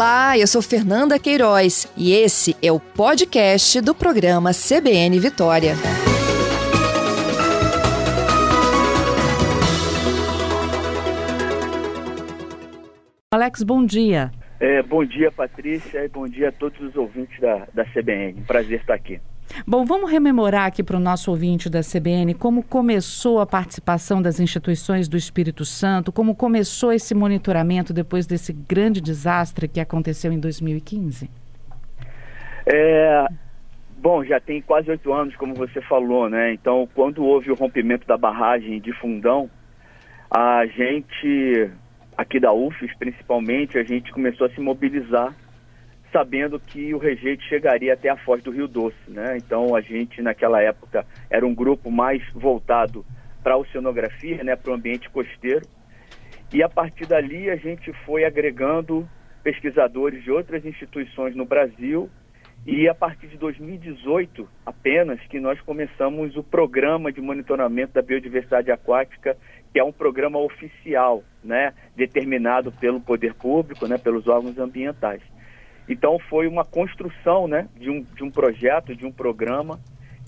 Olá, 0.00 0.38
eu 0.38 0.46
sou 0.46 0.62
Fernanda 0.62 1.18
Queiroz 1.18 1.86
e 1.94 2.14
esse 2.14 2.56
é 2.62 2.72
o 2.72 2.80
podcast 2.80 3.82
do 3.82 3.94
programa 3.94 4.50
CBN 4.50 5.20
Vitória. 5.20 5.74
Alex, 13.30 13.62
bom 13.62 13.84
dia. 13.84 14.30
É, 14.58 14.82
bom 14.82 15.04
dia, 15.04 15.30
Patrícia, 15.30 16.02
e 16.02 16.08
bom 16.08 16.26
dia 16.26 16.48
a 16.48 16.52
todos 16.52 16.80
os 16.80 16.96
ouvintes 16.96 17.38
da, 17.38 17.68
da 17.74 17.84
CBN. 17.84 18.40
Prazer 18.46 18.80
estar 18.80 18.94
aqui. 18.94 19.20
Bom, 19.66 19.84
vamos 19.84 20.10
rememorar 20.10 20.66
aqui 20.66 20.82
para 20.82 20.96
o 20.96 21.00
nosso 21.00 21.30
ouvinte 21.30 21.68
da 21.68 21.80
CBN 21.80 22.34
como 22.34 22.62
começou 22.62 23.40
a 23.40 23.46
participação 23.46 24.22
das 24.22 24.40
instituições 24.40 25.08
do 25.08 25.16
Espírito 25.16 25.64
Santo, 25.64 26.12
como 26.12 26.34
começou 26.34 26.92
esse 26.92 27.14
monitoramento 27.14 27.92
depois 27.92 28.26
desse 28.26 28.52
grande 28.52 29.00
desastre 29.00 29.68
que 29.68 29.80
aconteceu 29.80 30.32
em 30.32 30.38
2015? 30.38 31.30
É, 32.66 33.26
bom, 33.98 34.24
já 34.24 34.40
tem 34.40 34.62
quase 34.62 34.90
oito 34.90 35.12
anos, 35.12 35.34
como 35.36 35.54
você 35.54 35.80
falou, 35.82 36.28
né? 36.28 36.52
Então, 36.52 36.88
quando 36.94 37.24
houve 37.24 37.50
o 37.50 37.54
rompimento 37.54 38.06
da 38.06 38.16
barragem 38.16 38.80
de 38.80 38.92
Fundão, 38.92 39.50
a 40.30 40.64
gente, 40.66 41.70
aqui 42.16 42.38
da 42.38 42.52
UFES 42.52 42.96
principalmente, 42.98 43.78
a 43.78 43.82
gente 43.82 44.12
começou 44.12 44.46
a 44.46 44.50
se 44.50 44.60
mobilizar 44.60 45.34
sabendo 46.12 46.58
que 46.58 46.94
o 46.94 46.98
rejeito 46.98 47.42
chegaria 47.44 47.94
até 47.94 48.08
a 48.08 48.16
foz 48.16 48.42
do 48.42 48.50
Rio 48.50 48.68
Doce, 48.68 48.96
né? 49.08 49.36
Então 49.36 49.74
a 49.74 49.80
gente 49.80 50.20
naquela 50.22 50.60
época 50.62 51.06
era 51.28 51.46
um 51.46 51.54
grupo 51.54 51.90
mais 51.90 52.22
voltado 52.32 53.04
para 53.42 53.54
a 53.54 53.58
oceanografia, 53.58 54.42
né, 54.44 54.54
para 54.54 54.70
o 54.70 54.74
ambiente 54.74 55.08
costeiro. 55.10 55.66
E 56.52 56.62
a 56.62 56.68
partir 56.68 57.06
dali 57.06 57.48
a 57.48 57.56
gente 57.56 57.92
foi 58.04 58.24
agregando 58.24 59.08
pesquisadores 59.42 60.22
de 60.22 60.30
outras 60.30 60.64
instituições 60.64 61.34
no 61.34 61.44
Brasil 61.44 62.10
e 62.66 62.88
a 62.88 62.94
partir 62.94 63.28
de 63.28 63.38
2018 63.38 64.46
apenas 64.66 65.18
que 65.28 65.40
nós 65.40 65.58
começamos 65.62 66.36
o 66.36 66.42
programa 66.42 67.10
de 67.10 67.20
monitoramento 67.20 67.94
da 67.94 68.02
biodiversidade 68.02 68.70
aquática, 68.70 69.36
que 69.72 69.78
é 69.78 69.84
um 69.84 69.92
programa 69.92 70.38
oficial, 70.38 71.22
né, 71.42 71.72
determinado 71.96 72.70
pelo 72.72 73.00
poder 73.00 73.32
público, 73.34 73.86
né, 73.86 73.96
pelos 73.96 74.28
órgãos 74.28 74.58
ambientais. 74.58 75.22
Então 75.90 76.20
foi 76.30 76.46
uma 76.46 76.64
construção 76.64 77.48
né, 77.48 77.68
de, 77.76 77.90
um, 77.90 78.00
de 78.00 78.22
um 78.22 78.30
projeto, 78.30 78.94
de 78.94 79.04
um 79.04 79.10
programa, 79.10 79.80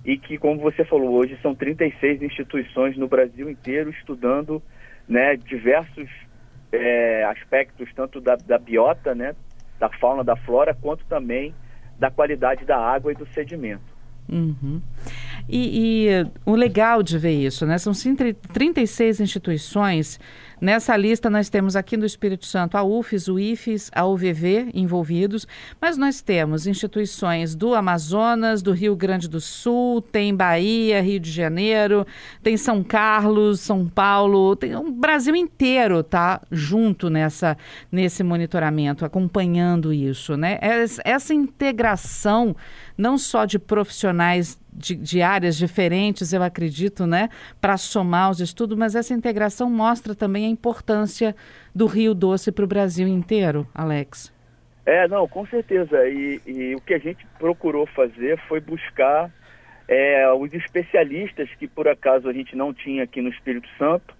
e 0.05 0.19
que, 0.19 0.37
como 0.37 0.61
você 0.61 0.85
falou, 0.85 1.13
hoje 1.13 1.39
são 1.41 1.55
36 1.55 2.21
instituições 2.21 2.97
no 2.97 3.07
Brasil 3.07 3.49
inteiro 3.49 3.89
estudando 3.91 4.61
né, 5.09 5.37
diversos 5.37 6.11
é, 6.73 7.25
aspectos, 7.27 7.89
tanto 7.95 8.21
da, 8.21 8.35
da 8.35 8.59
biota, 8.59 9.15
né, 9.15 9.37
da 9.79 9.89
fauna, 9.89 10.25
da 10.25 10.35
flora, 10.35 10.75
quanto 10.75 11.05
também 11.05 11.55
da 11.97 12.11
qualidade 12.11 12.65
da 12.65 12.77
água 12.77 13.13
e 13.13 13.15
do 13.15 13.27
sedimento. 13.27 13.93
Uhum. 14.29 14.83
E, 15.49 16.09
e, 16.09 16.27
o 16.47 16.55
legal 16.55 17.03
de 17.03 17.19
ver 17.19 17.39
isso, 17.39 17.67
né? 17.67 17.79
São 17.79 17.93
36 18.53 19.21
instituições. 19.21 20.19
Nessa 20.63 20.97
lista 20.97 21.29
nós 21.29 21.49
temos 21.49 21.75
aqui 21.75 21.97
no 21.97 22.07
Espírito 22.07 22.47
Santo 22.47 22.77
a 22.77 22.85
UFES, 22.85 23.27
o 23.27 23.37
IFES, 23.37 23.91
a 23.93 24.07
UVV 24.07 24.69
envolvidos, 24.73 25.45
mas 25.81 25.97
nós 25.97 26.21
temos 26.21 26.69
instituições 26.69 27.57
do 27.57 27.75
Amazonas, 27.75 28.63
do 28.63 28.71
Rio 28.71 28.95
Grande 28.95 29.29
do 29.29 29.41
Sul, 29.41 30.01
tem 30.01 30.33
Bahia, 30.33 31.03
Rio 31.03 31.19
de 31.19 31.33
Janeiro, 31.33 32.07
tem 32.45 32.57
São 32.57 32.85
Carlos, 32.85 33.59
São 33.59 33.89
Paulo, 33.89 34.55
tem 34.55 34.77
o 34.77 34.93
Brasil 34.93 35.35
inteiro 35.35 36.01
tá 36.01 36.41
junto 36.49 37.11
nessa 37.11 37.57
nesse 37.91 38.23
monitoramento, 38.23 39.05
acompanhando 39.05 39.93
isso, 39.93 40.37
né? 40.37 40.61
Essa 41.05 41.35
integração 41.35 42.55
não 42.97 43.19
só 43.19 43.45
de 43.45 43.59
profissionais 43.59 44.61
de, 44.73 44.95
de, 44.95 45.23
áreas 45.23 45.57
diferentes, 45.57 46.33
eu 46.33 46.43
acredito, 46.43 47.07
né, 47.07 47.29
para 47.61 47.77
somar 47.77 48.31
os 48.31 48.41
estudos, 48.41 48.77
mas 48.77 48.95
essa 48.95 49.13
integração 49.13 49.71
mostra 49.71 50.15
também 50.15 50.47
a 50.47 50.49
importância 50.49 51.35
do 51.75 51.87
Rio 51.87 52.15
Doce 52.15 52.51
para 52.51 52.65
o 52.65 52.69
Brasil 52.69 53.07
inteiro, 53.07 53.67
Alex. 53.75 54.33
É, 54.85 55.07
não, 55.07 55.29
com 55.29 55.47
certeza. 55.47 56.09
E, 56.09 56.41
e 56.47 56.75
o 56.75 56.81
que 56.81 56.95
a 56.95 56.99
gente 56.99 57.25
procurou 57.39 57.87
fazer 57.87 58.39
foi 58.49 58.61
buscar 58.61 59.31
é, 59.89 60.33
os 60.33 60.53
especialistas 60.53 61.49
que 61.59 61.69
por 61.69 61.87
acaso 61.87 62.29
a 62.29 62.33
gente 62.33 62.57
não 62.57 62.73
tinha 62.73 63.05
aqui 63.05 63.21
no 63.21 63.29
Espírito 63.29 63.69
Santo, 63.79 64.15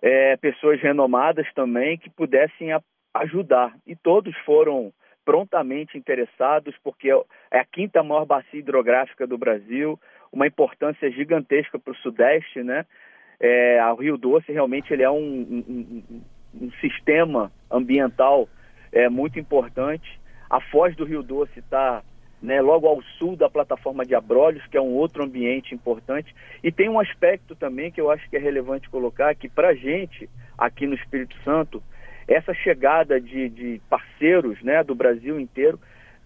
é, 0.00 0.36
pessoas 0.36 0.80
renomadas 0.80 1.46
também 1.54 1.98
que 1.98 2.10
pudessem 2.10 2.72
a, 2.72 2.80
ajudar. 3.14 3.74
E 3.86 3.94
todos 3.94 4.34
foram 4.44 4.92
prontamente 5.24 5.96
interessados, 5.96 6.74
porque 6.82 7.10
é 7.50 7.58
a 7.58 7.64
quinta 7.64 8.02
maior 8.02 8.24
bacia 8.24 8.60
hidrográfica 8.60 9.26
do 9.26 9.38
Brasil, 9.38 9.98
uma 10.32 10.46
importância 10.46 11.10
gigantesca 11.10 11.78
para 11.78 11.92
o 11.92 11.96
Sudeste, 11.96 12.62
né? 12.62 12.86
É, 13.38 13.84
o 13.92 13.96
Rio 13.96 14.16
Doce 14.16 14.52
realmente 14.52 14.92
ele 14.92 15.02
é 15.02 15.10
um, 15.10 15.16
um, 15.18 16.22
um, 16.54 16.70
sistema 16.80 17.50
ambiental 17.70 18.48
é, 18.92 19.08
muito 19.08 19.38
importante. 19.38 20.20
A 20.48 20.60
foz 20.60 20.94
do 20.94 21.04
Rio 21.04 21.24
Doce 21.24 21.58
está 21.58 22.04
né, 22.40 22.60
logo 22.60 22.86
ao 22.86 23.02
sul 23.18 23.36
da 23.36 23.50
plataforma 23.50 24.04
de 24.04 24.14
Abrolhos, 24.14 24.66
que 24.66 24.76
é 24.76 24.80
um 24.80 24.94
outro 24.94 25.24
ambiente 25.24 25.74
importante. 25.74 26.34
E 26.62 26.70
tem 26.70 26.88
um 26.88 27.00
aspecto 27.00 27.56
também 27.56 27.90
que 27.90 28.00
eu 28.00 28.10
acho 28.10 28.28
que 28.30 28.36
é 28.36 28.40
relevante 28.40 28.90
colocar, 28.90 29.34
que 29.34 29.48
para 29.48 29.68
a 29.68 29.74
gente, 29.74 30.28
aqui 30.56 30.86
no 30.86 30.94
Espírito 30.94 31.36
Santo, 31.42 31.82
essa 32.26 32.54
chegada 32.54 33.20
de, 33.20 33.48
de 33.48 33.80
parceiros 33.88 34.62
né, 34.62 34.82
do 34.82 34.94
Brasil 34.94 35.40
inteiro 35.40 35.78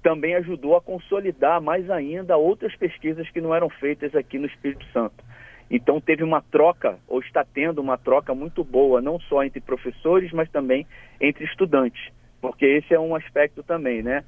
também 0.03 0.35
ajudou 0.37 0.77
a 0.77 0.81
consolidar 0.81 1.61
mais 1.61 1.91
ainda 1.91 2.37
outras 2.37 2.75
pesquisas 2.77 3.29
que 3.31 3.41
não 3.41 3.55
eram 3.55 3.69
feitas 3.69 4.15
aqui 4.15 4.39
no 4.39 4.47
Espírito 4.47 4.85
Santo. 4.93 5.25
Então 5.71 6.01
teve 6.01 6.23
uma 6.23 6.41
troca, 6.41 6.99
ou 7.09 7.19
está 7.21 7.45
tendo 7.45 7.81
uma 7.81 7.99
troca 7.99 8.33
muito 8.35 8.63
boa, 8.63 9.01
não 9.01 9.19
só 9.19 9.43
entre 9.43 9.61
professores, 9.61 10.31
mas 10.33 10.49
também 10.49 10.87
entre 11.21 11.45
estudantes, 11.45 12.01
porque 12.41 12.65
esse 12.65 12.95
é 12.95 13.01
um 13.01 13.17
aspecto 13.17 13.65
também, 13.65 14.03
né? 14.03 14.23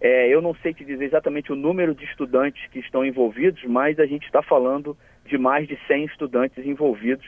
É, 0.00 0.28
eu 0.28 0.40
não 0.40 0.54
sei 0.56 0.74
te 0.74 0.84
dizer 0.84 1.04
exatamente 1.04 1.52
o 1.52 1.56
número 1.56 1.94
de 1.94 2.04
estudantes 2.04 2.64
que 2.70 2.78
estão 2.78 3.04
envolvidos, 3.04 3.64
mas 3.64 3.98
a 3.98 4.06
gente 4.06 4.26
está 4.26 4.42
falando 4.42 4.96
de 5.24 5.38
mais 5.38 5.66
de 5.66 5.78
100 5.86 6.04
estudantes 6.04 6.64
envolvidos 6.64 7.26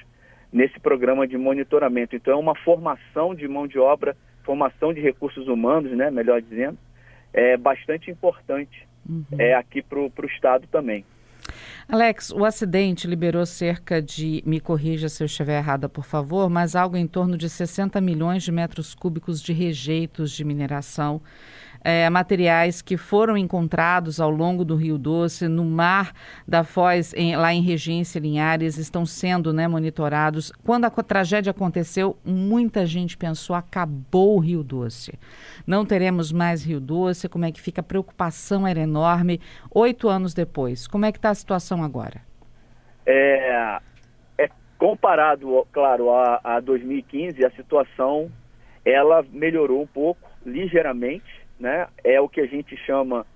nesse 0.56 0.80
programa 0.80 1.28
de 1.28 1.36
monitoramento. 1.36 2.16
Então, 2.16 2.32
é 2.32 2.36
uma 2.36 2.54
formação 2.54 3.34
de 3.34 3.46
mão 3.46 3.66
de 3.66 3.78
obra, 3.78 4.16
formação 4.42 4.94
de 4.94 5.02
recursos 5.02 5.46
humanos, 5.48 5.94
né, 5.94 6.10
melhor 6.10 6.40
dizendo, 6.40 6.78
é 7.30 7.58
bastante 7.58 8.10
importante 8.10 8.88
uhum. 9.06 9.22
é, 9.38 9.52
aqui 9.52 9.82
para 9.82 9.98
o 9.98 10.10
Estado 10.24 10.66
também. 10.72 11.04
Alex, 11.86 12.30
o 12.30 12.42
acidente 12.42 13.06
liberou 13.06 13.44
cerca 13.44 14.00
de, 14.00 14.42
me 14.46 14.58
corrija 14.58 15.10
se 15.10 15.22
eu 15.22 15.26
estiver 15.26 15.58
errada, 15.58 15.90
por 15.90 16.06
favor, 16.06 16.48
mas 16.48 16.74
algo 16.74 16.96
em 16.96 17.06
torno 17.06 17.36
de 17.36 17.50
60 17.50 18.00
milhões 18.00 18.42
de 18.42 18.50
metros 18.50 18.94
cúbicos 18.94 19.42
de 19.42 19.52
rejeitos 19.52 20.32
de 20.32 20.42
mineração 20.42 21.20
é, 21.82 22.09
materiais 22.10 22.82
que 22.82 22.97
foram 22.97 23.37
encontrados 23.37 24.20
ao 24.20 24.31
longo 24.31 24.64
do 24.64 24.76
Rio 24.76 24.98
Doce, 24.98 25.48
no 25.48 25.64
mar 25.64 26.12
da 26.47 26.64
Foz, 26.64 27.14
em, 27.14 27.37
lá 27.37 27.53
em 27.53 27.62
Regência, 27.62 28.19
Linhares, 28.19 28.78
estão 28.78 29.06
sendo 29.06 29.53
né, 29.53 29.69
monitorados. 29.69 30.53
Quando 30.65 30.84
a 30.84 30.91
tragédia 30.91 31.50
aconteceu, 31.50 32.16
muita 32.25 32.84
gente 32.86 33.16
pensou, 33.16 33.54
acabou 33.54 34.36
o 34.36 34.41
Rio 34.41 34.62
Doce. 34.62 35.19
Não 35.66 35.84
teremos 35.84 36.32
mais 36.32 36.65
Rio 36.65 36.81
Doce, 36.81 37.28
como 37.28 37.44
é 37.44 37.53
que 37.53 37.60
fica? 37.60 37.81
A 37.81 37.84
preocupação 37.84 38.66
era 38.66 38.81
enorme. 38.81 39.41
Oito 39.75 40.09
anos 40.09 40.34
depois, 40.34 40.86
como 40.86 41.04
é 41.04 41.12
que 41.12 41.19
está 41.19 41.31
a 41.31 41.34
situação 41.34 41.82
agora? 41.82 42.20
É, 43.06 43.78
é 44.38 44.50
comparado, 44.78 45.66
claro, 45.72 46.10
a, 46.10 46.41
a 46.42 46.60
2015, 46.60 47.44
a 47.44 47.50
situação 47.53 48.31
ela 48.84 49.24
melhorou 49.33 49.83
um 49.83 49.86
pouco, 49.86 50.30
ligeiramente, 50.45 51.46
né? 51.58 51.88
É 52.04 52.20
o 52.20 52.28
que 52.28 52.41
a 52.41 52.47
gente 52.47 52.76
chama 52.76 53.26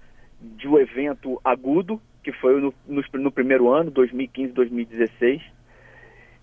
de 0.41 0.69
um 0.69 0.79
evento 0.79 1.41
agudo, 1.45 2.01
que 2.23 2.33
foi 2.33 2.61
no, 2.61 2.75
no, 2.87 3.03
no 3.15 3.33
primeiro 3.33 3.71
ano, 3.71 3.91
2015, 3.91 4.53
2016, 4.53 5.43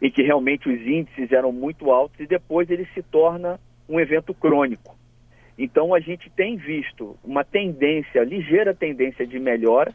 em 0.01 0.11
que 0.11 0.21
realmente 0.21 0.69
os 0.69 0.79
índices 0.81 1.31
eram 1.31 1.51
muito 1.51 1.91
altos, 1.91 2.19
e 2.19 2.27
depois 2.27 2.69
ele 2.69 2.87
se 2.93 3.01
torna 3.01 3.59
um 3.89 3.99
evento 3.99 4.33
crônico. 4.33 4.95
Então 5.57 5.93
a 5.93 5.99
gente 5.99 6.29
tem 6.29 6.55
visto 6.55 7.17
uma 7.23 7.43
tendência, 7.43 8.23
ligeira 8.23 8.75
tendência 8.75 9.25
de 9.25 9.39
melhora 9.39 9.93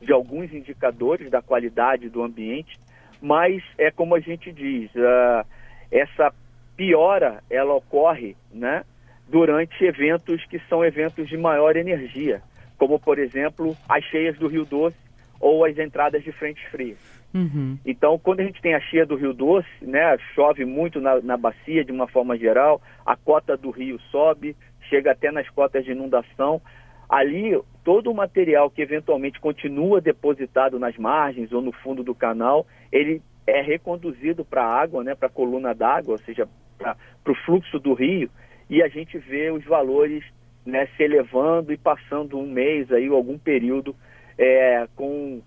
de 0.00 0.12
alguns 0.12 0.52
indicadores 0.52 1.30
da 1.30 1.40
qualidade 1.40 2.08
do 2.08 2.22
ambiente, 2.22 2.78
mas 3.20 3.62
é 3.78 3.90
como 3.90 4.14
a 4.14 4.20
gente 4.20 4.52
diz, 4.52 4.90
uh, 4.94 5.46
essa 5.90 6.34
piora 6.76 7.42
ela 7.48 7.74
ocorre, 7.74 8.36
né, 8.52 8.84
durante 9.28 9.84
eventos 9.84 10.44
que 10.46 10.58
são 10.68 10.84
eventos 10.84 11.28
de 11.28 11.36
maior 11.36 11.76
energia, 11.76 12.42
como 12.78 12.98
por 12.98 13.18
exemplo 13.18 13.76
as 13.88 14.04
cheias 14.04 14.38
do 14.38 14.46
Rio 14.48 14.64
Doce 14.64 14.96
ou 15.40 15.64
as 15.64 15.76
entradas 15.78 16.22
de 16.22 16.32
frentes 16.32 16.64
frias. 16.70 16.98
Uhum. 17.34 17.78
Então, 17.84 18.18
quando 18.18 18.40
a 18.40 18.44
gente 18.44 18.62
tem 18.62 18.74
a 18.74 18.80
cheia 18.80 19.04
do 19.04 19.16
Rio 19.16 19.34
Doce, 19.34 19.68
né, 19.82 20.16
chove 20.34 20.64
muito 20.64 21.00
na, 21.00 21.20
na 21.20 21.36
bacia 21.36 21.84
de 21.84 21.92
uma 21.92 22.08
forma 22.08 22.36
geral, 22.38 22.80
a 23.04 23.14
cota 23.14 23.56
do 23.56 23.70
rio 23.70 24.00
sobe, 24.10 24.56
chega 24.88 25.12
até 25.12 25.30
nas 25.30 25.48
cotas 25.50 25.84
de 25.84 25.92
inundação. 25.92 26.62
Ali, 27.08 27.60
todo 27.84 28.10
o 28.10 28.14
material 28.14 28.70
que 28.70 28.80
eventualmente 28.80 29.38
continua 29.38 30.00
depositado 30.00 30.78
nas 30.78 30.96
margens 30.96 31.52
ou 31.52 31.60
no 31.60 31.72
fundo 31.72 32.02
do 32.02 32.14
canal, 32.14 32.66
ele 32.90 33.20
é 33.46 33.60
reconduzido 33.60 34.44
para 34.44 34.64
a 34.64 34.82
água, 34.82 35.04
né, 35.04 35.14
para 35.14 35.28
a 35.28 35.30
coluna 35.30 35.74
d'água, 35.74 36.12
ou 36.12 36.18
seja, 36.18 36.48
para 36.78 36.96
o 37.28 37.34
fluxo 37.44 37.78
do 37.78 37.92
rio, 37.94 38.30
e 38.68 38.82
a 38.82 38.88
gente 38.88 39.18
vê 39.18 39.50
os 39.50 39.64
valores 39.64 40.24
né, 40.64 40.88
se 40.96 41.02
elevando 41.02 41.72
e 41.72 41.76
passando 41.76 42.38
um 42.38 42.46
mês 42.46 42.90
aí, 42.92 43.08
ou 43.08 43.16
algum 43.16 43.38
período, 43.38 43.94
é, 44.36 44.86
com, 44.96 45.40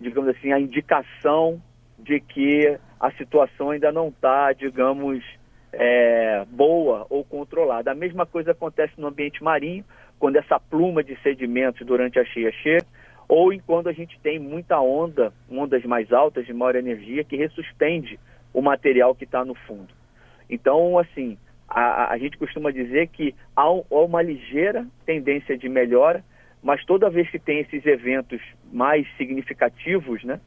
digamos 0.00 0.30
assim, 0.30 0.52
a 0.52 0.60
indicação 0.60 1.60
de 1.98 2.20
que 2.20 2.78
a 2.98 3.10
situação 3.12 3.70
ainda 3.70 3.90
não 3.90 4.08
está, 4.08 4.52
digamos, 4.52 5.22
é, 5.72 6.44
boa 6.50 7.06
ou 7.10 7.24
controlada. 7.24 7.90
A 7.90 7.94
mesma 7.94 8.24
coisa 8.24 8.52
acontece 8.52 8.92
no 8.98 9.08
ambiente 9.08 9.42
marinho, 9.42 9.84
quando 10.18 10.36
essa 10.36 10.60
pluma 10.60 11.02
de 11.02 11.16
sedimentos 11.22 11.86
durante 11.86 12.18
a 12.18 12.24
cheia 12.24 12.52
chega, 12.52 12.86
ou 13.28 13.52
quando 13.66 13.88
a 13.88 13.92
gente 13.92 14.18
tem 14.20 14.38
muita 14.38 14.80
onda, 14.80 15.32
ondas 15.50 15.84
mais 15.84 16.12
altas 16.12 16.46
de 16.46 16.52
maior 16.52 16.76
energia, 16.76 17.24
que 17.24 17.36
ressuspende 17.36 18.18
o 18.52 18.60
material 18.60 19.14
que 19.14 19.24
está 19.24 19.44
no 19.44 19.54
fundo. 19.54 19.88
Então, 20.48 20.98
assim, 20.98 21.38
a, 21.70 22.12
a, 22.12 22.18
gente 22.18 22.36
costuma 22.36 22.72
dizer 22.72 23.08
que 23.08 23.34
há, 23.56 23.62
há 23.62 24.04
uma 24.04 24.20
ligeira 24.20 24.86
tendência 25.06 25.56
de 25.56 25.68
melhora, 25.68 26.24
mas 26.62 26.84
toda 26.84 27.08
vez 27.08 27.30
que 27.30 27.38
tem 27.38 27.60
esses 27.60 27.86
eventos 27.86 28.40
mais 28.72 29.06
significativos, 29.16 30.24
né, 30.24 30.40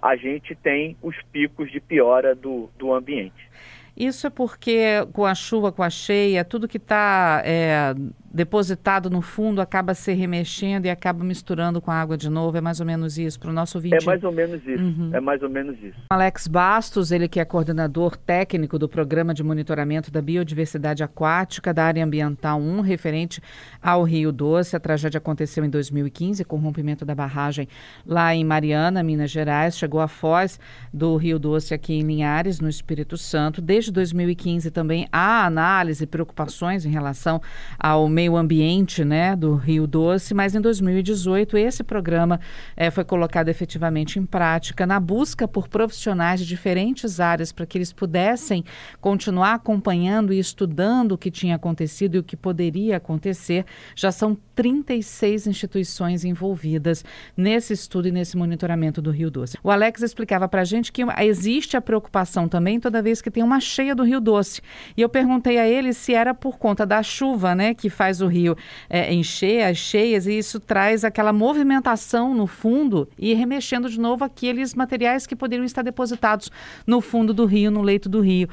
a 0.00 0.14
gente 0.14 0.54
tem 0.54 0.96
os 1.02 1.16
picos 1.32 1.70
de 1.70 1.80
piora 1.80 2.34
do, 2.34 2.70
do 2.78 2.92
ambiente. 2.92 3.48
Isso 3.96 4.28
é 4.28 4.30
porque 4.30 5.04
com 5.12 5.26
a 5.26 5.34
chuva, 5.34 5.72
com 5.72 5.82
a 5.82 5.90
cheia, 5.90 6.44
tudo 6.44 6.68
que 6.68 6.76
está 6.76 7.42
é, 7.44 7.92
depositado 8.32 9.08
no 9.08 9.22
fundo 9.22 9.60
acaba 9.60 9.94
se 9.94 10.12
remexendo 10.12 10.86
e 10.86 10.90
acaba 10.90 11.24
misturando 11.24 11.80
com 11.80 11.90
a 11.90 11.94
água 11.94 12.16
de 12.16 12.28
novo. 12.28 12.56
É 12.56 12.60
mais 12.60 12.80
ou 12.80 12.86
menos 12.86 13.18
isso 13.18 13.38
para 13.40 13.50
o 13.50 13.52
nosso 13.52 13.78
ouvinte. 13.78 13.96
É 14.02 14.04
mais 14.04 14.22
ou 14.22 14.32
menos 14.32 14.66
isso. 14.66 14.82
Uhum. 14.82 15.10
É 15.12 15.20
mais 15.20 15.42
ou 15.42 15.48
menos 15.48 15.76
isso. 15.82 15.98
Alex 16.10 16.46
Bastos, 16.46 17.10
ele 17.10 17.28
que 17.28 17.40
é 17.40 17.44
coordenador 17.44 18.16
técnico 18.16 18.78
do 18.78 18.88
Programa 18.88 19.32
de 19.32 19.42
Monitoramento 19.42 20.10
da 20.10 20.20
Biodiversidade 20.20 21.02
Aquática 21.02 21.72
da 21.72 21.84
Área 21.84 22.04
Ambiental 22.04 22.60
1, 22.60 22.80
referente 22.80 23.40
ao 23.82 24.02
Rio 24.02 24.30
Doce. 24.30 24.76
A 24.76 24.80
tragédia 24.80 25.18
aconteceu 25.18 25.64
em 25.64 25.70
2015 25.70 26.44
com 26.44 26.56
o 26.56 26.60
rompimento 26.60 27.04
da 27.04 27.14
barragem 27.14 27.68
lá 28.06 28.34
em 28.34 28.44
Mariana, 28.44 29.02
Minas 29.02 29.30
Gerais. 29.30 29.78
Chegou 29.78 30.00
a 30.00 30.08
foz 30.08 30.60
do 30.92 31.16
Rio 31.16 31.38
Doce 31.38 31.72
aqui 31.72 31.94
em 31.94 32.02
Linhares, 32.02 32.60
no 32.60 32.68
Espírito 32.68 33.16
Santo. 33.16 33.62
Desde 33.62 33.90
2015 33.90 34.70
também 34.70 35.08
há 35.10 35.46
análise 35.46 36.04
e 36.04 36.06
preocupações 36.06 36.84
em 36.84 36.90
relação 36.90 37.40
ao 37.78 38.08
meio 38.18 38.36
ambiente 38.36 39.04
né, 39.04 39.36
do 39.36 39.54
Rio 39.54 39.86
Doce, 39.86 40.34
mas 40.34 40.52
em 40.52 40.60
2018 40.60 41.56
esse 41.56 41.84
programa 41.84 42.40
é, 42.76 42.90
foi 42.90 43.04
colocado 43.04 43.48
efetivamente 43.48 44.18
em 44.18 44.26
prática 44.26 44.84
na 44.84 44.98
busca 44.98 45.46
por 45.46 45.68
profissionais 45.68 46.40
de 46.40 46.46
diferentes 46.46 47.20
áreas 47.20 47.52
para 47.52 47.64
que 47.64 47.78
eles 47.78 47.92
pudessem 47.92 48.64
continuar 49.00 49.54
acompanhando 49.54 50.32
e 50.32 50.38
estudando 50.40 51.12
o 51.12 51.18
que 51.18 51.30
tinha 51.30 51.54
acontecido 51.54 52.16
e 52.16 52.18
o 52.18 52.24
que 52.24 52.36
poderia 52.36 52.96
acontecer. 52.96 53.64
Já 53.94 54.10
são 54.10 54.36
36 54.58 55.46
instituições 55.46 56.24
envolvidas 56.24 57.04
nesse 57.36 57.72
estudo 57.72 58.08
e 58.08 58.10
nesse 58.10 58.36
monitoramento 58.36 59.00
do 59.00 59.12
Rio 59.12 59.30
Doce. 59.30 59.56
O 59.62 59.70
Alex 59.70 60.02
explicava 60.02 60.48
para 60.48 60.62
a 60.62 60.64
gente 60.64 60.90
que 60.90 61.04
existe 61.20 61.76
a 61.76 61.80
preocupação 61.80 62.48
também 62.48 62.80
toda 62.80 63.00
vez 63.00 63.22
que 63.22 63.30
tem 63.30 63.44
uma 63.44 63.60
cheia 63.60 63.94
do 63.94 64.02
Rio 64.02 64.20
Doce. 64.20 64.60
E 64.96 65.00
eu 65.00 65.08
perguntei 65.08 65.58
a 65.58 65.68
ele 65.68 65.92
se 65.92 66.12
era 66.12 66.34
por 66.34 66.58
conta 66.58 66.84
da 66.84 67.04
chuva, 67.04 67.54
né, 67.54 67.72
que 67.72 67.88
faz 67.88 68.20
o 68.20 68.26
rio 68.26 68.56
é, 68.90 69.14
encher, 69.14 69.62
as 69.62 69.76
cheias, 69.76 70.26
e 70.26 70.36
isso 70.36 70.58
traz 70.58 71.04
aquela 71.04 71.32
movimentação 71.32 72.34
no 72.34 72.48
fundo 72.48 73.08
e 73.16 73.34
remexendo 73.34 73.88
de 73.88 74.00
novo 74.00 74.24
aqueles 74.24 74.74
materiais 74.74 75.24
que 75.24 75.36
poderiam 75.36 75.64
estar 75.64 75.82
depositados 75.82 76.50
no 76.84 77.00
fundo 77.00 77.32
do 77.32 77.46
rio, 77.46 77.70
no 77.70 77.80
leito 77.80 78.08
do 78.08 78.20
rio. 78.20 78.48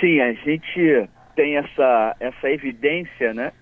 Sim, 0.00 0.18
a 0.18 0.32
gente 0.32 1.08
tem 1.36 1.58
essa, 1.58 2.16
essa 2.18 2.50
evidência, 2.50 3.32
né, 3.32 3.52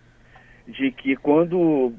de 0.66 0.90
que 0.92 1.16
quando 1.16 1.92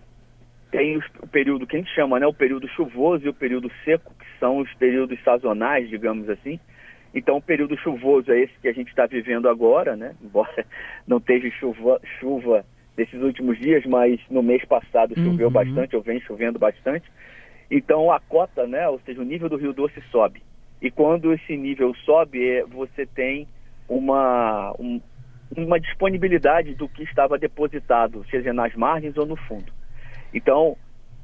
tem 0.71 0.97
o 0.97 1.27
período 1.27 1.67
que 1.67 1.75
a 1.75 1.79
gente 1.79 1.93
chama, 1.93 2.19
né, 2.19 2.25
o 2.25 2.33
período 2.33 2.67
chuvoso 2.69 3.25
e 3.25 3.29
o 3.29 3.33
período 3.33 3.71
seco, 3.85 4.13
que 4.17 4.25
são 4.39 4.57
os 4.57 4.73
períodos 4.73 5.21
sazonais, 5.23 5.87
digamos 5.87 6.27
assim. 6.29 6.59
Então, 7.13 7.37
o 7.37 7.41
período 7.41 7.77
chuvoso 7.77 8.31
é 8.31 8.39
esse 8.39 8.53
que 8.59 8.67
a 8.67 8.73
gente 8.73 8.89
está 8.89 9.05
vivendo 9.05 9.47
agora, 9.47 9.95
né? 9.95 10.15
Embora 10.23 10.65
não 11.07 11.17
esteja 11.17 11.49
chuva, 11.59 12.01
chuva 12.19 12.65
desses 12.95 13.21
últimos 13.21 13.59
dias, 13.59 13.85
mas 13.85 14.19
no 14.29 14.41
mês 14.41 14.65
passado 14.65 15.13
choveu 15.15 15.47
uhum. 15.47 15.53
bastante, 15.53 15.95
ou 15.95 16.01
vem 16.01 16.19
chovendo 16.21 16.57
bastante. 16.57 17.07
Então 17.69 18.11
a 18.11 18.19
cota, 18.19 18.67
né, 18.67 18.87
ou 18.87 18.99
seja, 19.05 19.21
o 19.21 19.25
nível 19.25 19.49
do 19.49 19.57
Rio 19.57 19.73
Doce 19.73 20.01
sobe. 20.11 20.41
E 20.81 20.91
quando 20.91 21.33
esse 21.33 21.55
nível 21.55 21.93
sobe, 22.05 22.47
é, 22.47 22.63
você 22.65 23.05
tem 23.05 23.47
uma, 23.87 24.75
um, 24.79 24.99
uma 25.57 25.79
disponibilidade 25.79 26.75
do 26.75 26.87
que 26.87 27.03
estava 27.03 27.37
depositado, 27.37 28.25
seja 28.29 28.53
nas 28.53 28.73
margens 28.75 29.17
ou 29.17 29.25
no 29.25 29.35
fundo. 29.35 29.71
Então, 30.33 30.77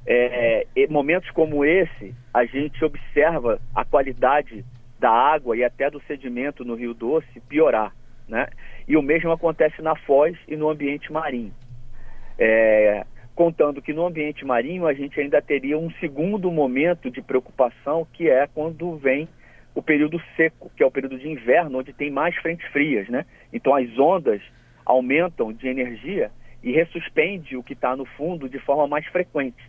é, 0.05 0.65
é, 0.75 0.87
momentos 0.87 1.29
como 1.31 1.65
esse, 1.65 2.15
a 2.33 2.45
gente 2.45 2.83
observa 2.83 3.59
a 3.75 3.83
qualidade 3.83 4.65
da 4.99 5.11
água 5.11 5.55
e 5.55 5.63
até 5.63 5.89
do 5.89 6.01
sedimento 6.01 6.65
no 6.65 6.75
Rio 6.75 6.93
Doce 6.93 7.39
piorar. 7.47 7.93
Né? 8.27 8.47
E 8.87 8.95
o 8.97 9.01
mesmo 9.01 9.31
acontece 9.31 9.81
na 9.81 9.95
foz 9.95 10.37
e 10.47 10.55
no 10.55 10.69
ambiente 10.69 11.11
marinho. 11.11 11.53
É, 12.37 13.05
contando 13.35 13.81
que 13.81 13.93
no 13.93 14.05
ambiente 14.05 14.45
marinho 14.45 14.85
a 14.85 14.93
gente 14.93 15.19
ainda 15.19 15.41
teria 15.41 15.77
um 15.77 15.89
segundo 15.93 16.51
momento 16.51 17.09
de 17.09 17.21
preocupação, 17.21 18.05
que 18.13 18.29
é 18.29 18.47
quando 18.47 18.97
vem 18.97 19.27
o 19.79 19.83
período 19.83 20.21
seco, 20.35 20.71
que 20.75 20.83
é 20.83 20.85
o 20.85 20.91
período 20.91 21.17
de 21.17 21.27
inverno, 21.27 21.79
onde 21.79 21.93
tem 21.93 22.11
mais 22.11 22.35
frentes 22.37 22.67
frias. 22.71 23.07
Né? 23.09 23.25
Então 23.51 23.75
as 23.75 23.97
ondas 23.97 24.41
aumentam 24.85 25.51
de 25.51 25.67
energia 25.67 26.31
e 26.63 26.71
ressuspende 26.71 27.55
o 27.55 27.63
que 27.63 27.73
está 27.73 27.95
no 27.95 28.05
fundo 28.05 28.47
de 28.49 28.59
forma 28.59 28.87
mais 28.87 29.05
frequente. 29.07 29.63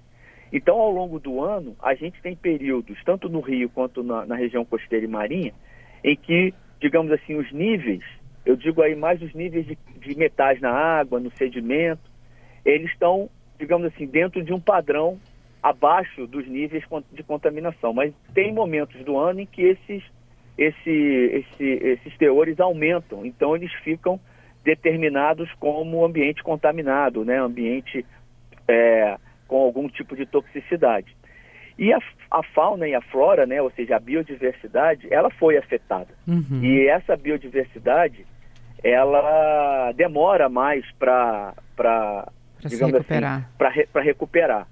Então, 0.53 0.77
ao 0.77 0.91
longo 0.91 1.21
do 1.21 1.41
ano, 1.41 1.77
a 1.81 1.95
gente 1.95 2.21
tem 2.21 2.35
períodos, 2.35 2.99
tanto 3.05 3.29
no 3.29 3.39
Rio 3.39 3.71
quanto 3.71 4.03
na, 4.03 4.27
na 4.27 4.35
região 4.35 4.65
costeira 4.65 5.05
e 5.05 5.09
marinha, 5.09 5.55
em 6.03 6.17
que, 6.17 6.53
digamos 6.81 7.13
assim, 7.13 7.37
os 7.37 7.53
níveis 7.53 8.03
eu 8.45 8.57
digo 8.57 8.83
aí 8.83 8.95
mais 8.97 9.21
os 9.21 9.33
níveis 9.35 9.67
de, 9.67 9.79
de 9.99 10.17
metais 10.17 10.61
na 10.61 10.71
água, 10.71 11.21
no 11.21 11.31
sedimento, 11.31 12.11
eles 12.65 12.91
estão, 12.91 13.29
digamos 13.59 13.87
assim, 13.87 14.07
dentro 14.07 14.43
de 14.43 14.53
um 14.53 14.61
padrão 14.61 15.19
abaixo 15.63 16.27
dos 16.27 16.47
níveis 16.47 16.85
de 17.13 17.23
contaminação. 17.23 17.93
Mas 17.93 18.13
tem 18.35 18.53
momentos 18.53 19.03
do 19.05 19.19
ano 19.19 19.41
em 19.41 19.47
que 19.47 19.63
esses, 19.63 20.03
esse, 20.57 20.91
esse, 20.91 21.65
esses 21.65 22.17
teores 22.17 22.59
aumentam, 22.61 23.25
então 23.25 23.55
eles 23.55 23.73
ficam 23.85 24.19
determinados 24.65 25.51
como 25.55 26.05
ambiente 26.05 26.43
contaminado, 26.43 27.25
né? 27.25 27.41
ambiente 27.41 28.05
é, 28.69 29.17
com 29.49 29.57
algum 29.57 29.89
tipo 29.89 30.17
de 30.17 30.27
toxicidade. 30.27 31.17
E 31.79 31.93
a, 31.93 31.99
a, 32.31 32.43
fauna 32.43 32.87
e 32.87 32.95
a 32.95 33.01
flora, 33.01 33.47
né, 33.47 33.63
ou 33.63 33.71
seja, 33.71 33.97
a 33.97 33.99
biodiversidade, 33.99 35.09
ela 35.11 35.31
foi 35.31 35.57
afetada. 35.57 36.11
Uhum. 36.29 36.63
E 36.63 36.87
essa 36.87 37.17
biodiversidade, 37.17 38.27
ela 38.85 39.91
demora 39.93 40.51
mais 40.51 40.85
para 40.99 41.55
digamos 42.59 42.93
recuperar. 42.93 43.39
assim, 43.39 43.47
para 43.57 43.71
re, 43.71 43.89
recuperar. 43.95 44.69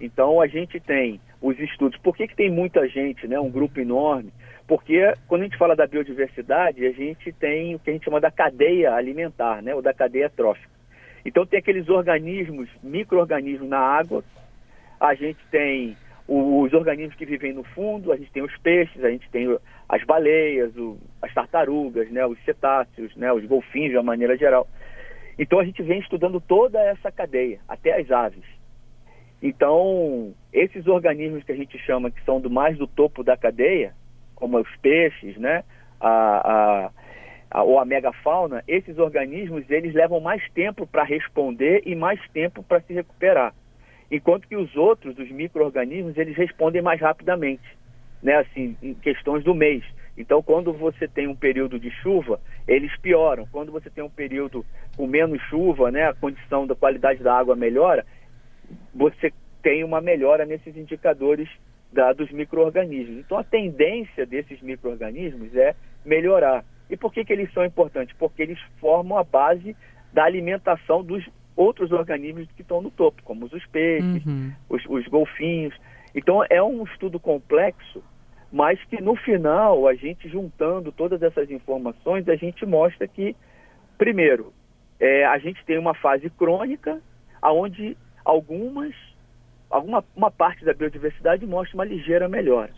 Então 0.00 0.40
a 0.40 0.46
gente 0.46 0.80
tem 0.80 1.20
os 1.40 1.58
estudos. 1.58 1.98
Por 2.00 2.16
que, 2.16 2.26
que 2.26 2.36
tem 2.36 2.50
muita 2.50 2.88
gente, 2.88 3.26
né, 3.26 3.38
um 3.38 3.50
grupo 3.50 3.80
enorme? 3.80 4.32
Porque 4.66 5.12
quando 5.28 5.42
a 5.42 5.44
gente 5.44 5.58
fala 5.58 5.76
da 5.76 5.86
biodiversidade, 5.86 6.86
a 6.86 6.92
gente 6.92 7.32
tem 7.32 7.74
o 7.74 7.78
que 7.78 7.90
a 7.90 7.92
gente 7.92 8.04
chama 8.04 8.20
da 8.20 8.30
cadeia 8.30 8.94
alimentar, 8.94 9.62
né, 9.62 9.74
ou 9.74 9.82
da 9.82 9.92
cadeia 9.92 10.30
trófica. 10.30 10.72
Então 11.24 11.46
tem 11.46 11.58
aqueles 11.58 11.88
organismos, 11.88 12.68
micro-organismos 12.82 13.68
na 13.68 13.78
água, 13.78 14.22
a 15.00 15.14
gente 15.14 15.38
tem 15.50 15.96
os 16.26 16.72
organismos 16.72 17.16
que 17.16 17.26
vivem 17.26 17.52
no 17.52 17.62
fundo, 17.62 18.10
a 18.10 18.16
gente 18.16 18.32
tem 18.32 18.42
os 18.42 18.56
peixes, 18.58 19.04
a 19.04 19.10
gente 19.10 19.28
tem 19.30 19.58
as 19.88 20.02
baleias, 20.04 20.74
o, 20.76 20.98
as 21.20 21.32
tartarugas, 21.34 22.10
né, 22.10 22.24
os 22.26 22.42
cetáceos, 22.44 23.14
né, 23.16 23.32
os 23.32 23.44
golfinhos 23.44 23.90
de 23.90 23.96
uma 23.96 24.02
maneira 24.02 24.36
geral. 24.36 24.66
Então 25.38 25.58
a 25.58 25.64
gente 25.64 25.82
vem 25.82 25.98
estudando 25.98 26.40
toda 26.40 26.80
essa 26.80 27.12
cadeia, 27.12 27.60
até 27.68 28.00
as 28.00 28.10
aves. 28.10 28.44
Então, 29.44 30.34
esses 30.52 30.86
organismos 30.88 31.44
que 31.44 31.52
a 31.52 31.56
gente 31.56 31.78
chama 31.78 32.10
que 32.10 32.24
são 32.24 32.40
do 32.40 32.50
mais 32.50 32.76
do 32.76 32.86
topo 32.86 33.22
da 33.22 33.36
cadeia, 33.36 33.94
como 34.34 34.58
os 34.58 34.76
peixes, 34.76 35.36
né, 35.36 35.62
a, 36.00 36.08
a, 36.08 36.90
a, 37.50 37.62
ou 37.62 37.78
a 37.78 37.84
megafauna, 37.84 38.64
esses 38.66 38.98
organismos 38.98 39.70
eles 39.70 39.94
levam 39.94 40.18
mais 40.18 40.42
tempo 40.52 40.86
para 40.86 41.04
responder 41.04 41.82
e 41.84 41.94
mais 41.94 42.18
tempo 42.30 42.62
para 42.62 42.80
se 42.80 42.92
recuperar 42.92 43.54
enquanto 44.10 44.46
que 44.46 44.56
os 44.56 44.74
outros, 44.76 45.18
os 45.18 45.30
micro-organismos, 45.30 46.16
eles 46.16 46.36
respondem 46.36 46.82
mais 46.82 47.00
rapidamente. 47.00 47.62
né, 48.22 48.36
assim, 48.36 48.74
em 48.82 48.94
questões 48.94 49.44
do 49.44 49.54
mês. 49.54 49.84
Então, 50.16 50.42
quando 50.42 50.72
você 50.72 51.06
tem 51.06 51.26
um 51.26 51.36
período 51.36 51.78
de 51.78 51.90
chuva, 51.90 52.40
eles 52.66 52.90
pioram. 53.02 53.46
Quando 53.52 53.70
você 53.70 53.90
tem 53.90 54.02
um 54.02 54.08
período 54.08 54.64
com 54.96 55.06
menos 55.06 55.38
chuva, 55.50 55.90
né, 55.90 56.08
a 56.08 56.14
condição 56.14 56.66
da 56.66 56.74
qualidade 56.74 57.22
da 57.22 57.36
água 57.36 57.54
melhora, 57.54 58.06
você 58.94 59.32
tem 59.62 59.82
uma 59.84 60.00
melhora 60.00 60.44
nesses 60.44 60.76
indicadores 60.76 61.48
da, 61.92 62.12
dos 62.12 62.30
micro-organismos. 62.30 63.18
Então, 63.18 63.38
a 63.38 63.44
tendência 63.44 64.26
desses 64.26 64.60
micro-organismos 64.60 65.54
é 65.54 65.74
melhorar. 66.04 66.64
E 66.90 66.96
por 66.96 67.12
que, 67.12 67.24
que 67.24 67.32
eles 67.32 67.52
são 67.52 67.64
importantes? 67.64 68.14
Porque 68.18 68.42
eles 68.42 68.58
formam 68.80 69.16
a 69.16 69.24
base 69.24 69.76
da 70.12 70.24
alimentação 70.24 71.02
dos 71.02 71.24
outros 71.56 71.92
organismos 71.92 72.48
que 72.52 72.62
estão 72.62 72.82
no 72.82 72.90
topo, 72.90 73.22
como 73.22 73.46
os 73.46 73.66
peixes, 73.66 74.24
uhum. 74.26 74.52
os, 74.68 74.84
os 74.86 75.06
golfinhos. 75.06 75.74
Então, 76.14 76.44
é 76.50 76.62
um 76.62 76.84
estudo 76.84 77.18
complexo 77.18 78.02
mas 78.54 78.78
que 78.84 79.02
no 79.02 79.16
final, 79.16 79.88
a 79.88 79.96
gente 79.96 80.28
juntando 80.28 80.92
todas 80.92 81.20
essas 81.24 81.50
informações, 81.50 82.28
a 82.28 82.36
gente 82.36 82.64
mostra 82.64 83.08
que, 83.08 83.34
primeiro, 83.98 84.52
é, 85.00 85.26
a 85.26 85.36
gente 85.38 85.64
tem 85.64 85.76
uma 85.76 85.92
fase 85.92 86.30
crônica, 86.30 87.02
onde 87.42 87.96
algumas, 88.24 88.94
alguma 89.70 90.04
uma 90.16 90.30
parte 90.30 90.64
da 90.64 90.72
biodiversidade 90.72 91.46
mostra 91.46 91.76
uma 91.76 91.84
ligeira 91.84 92.28
melhora. 92.28 92.70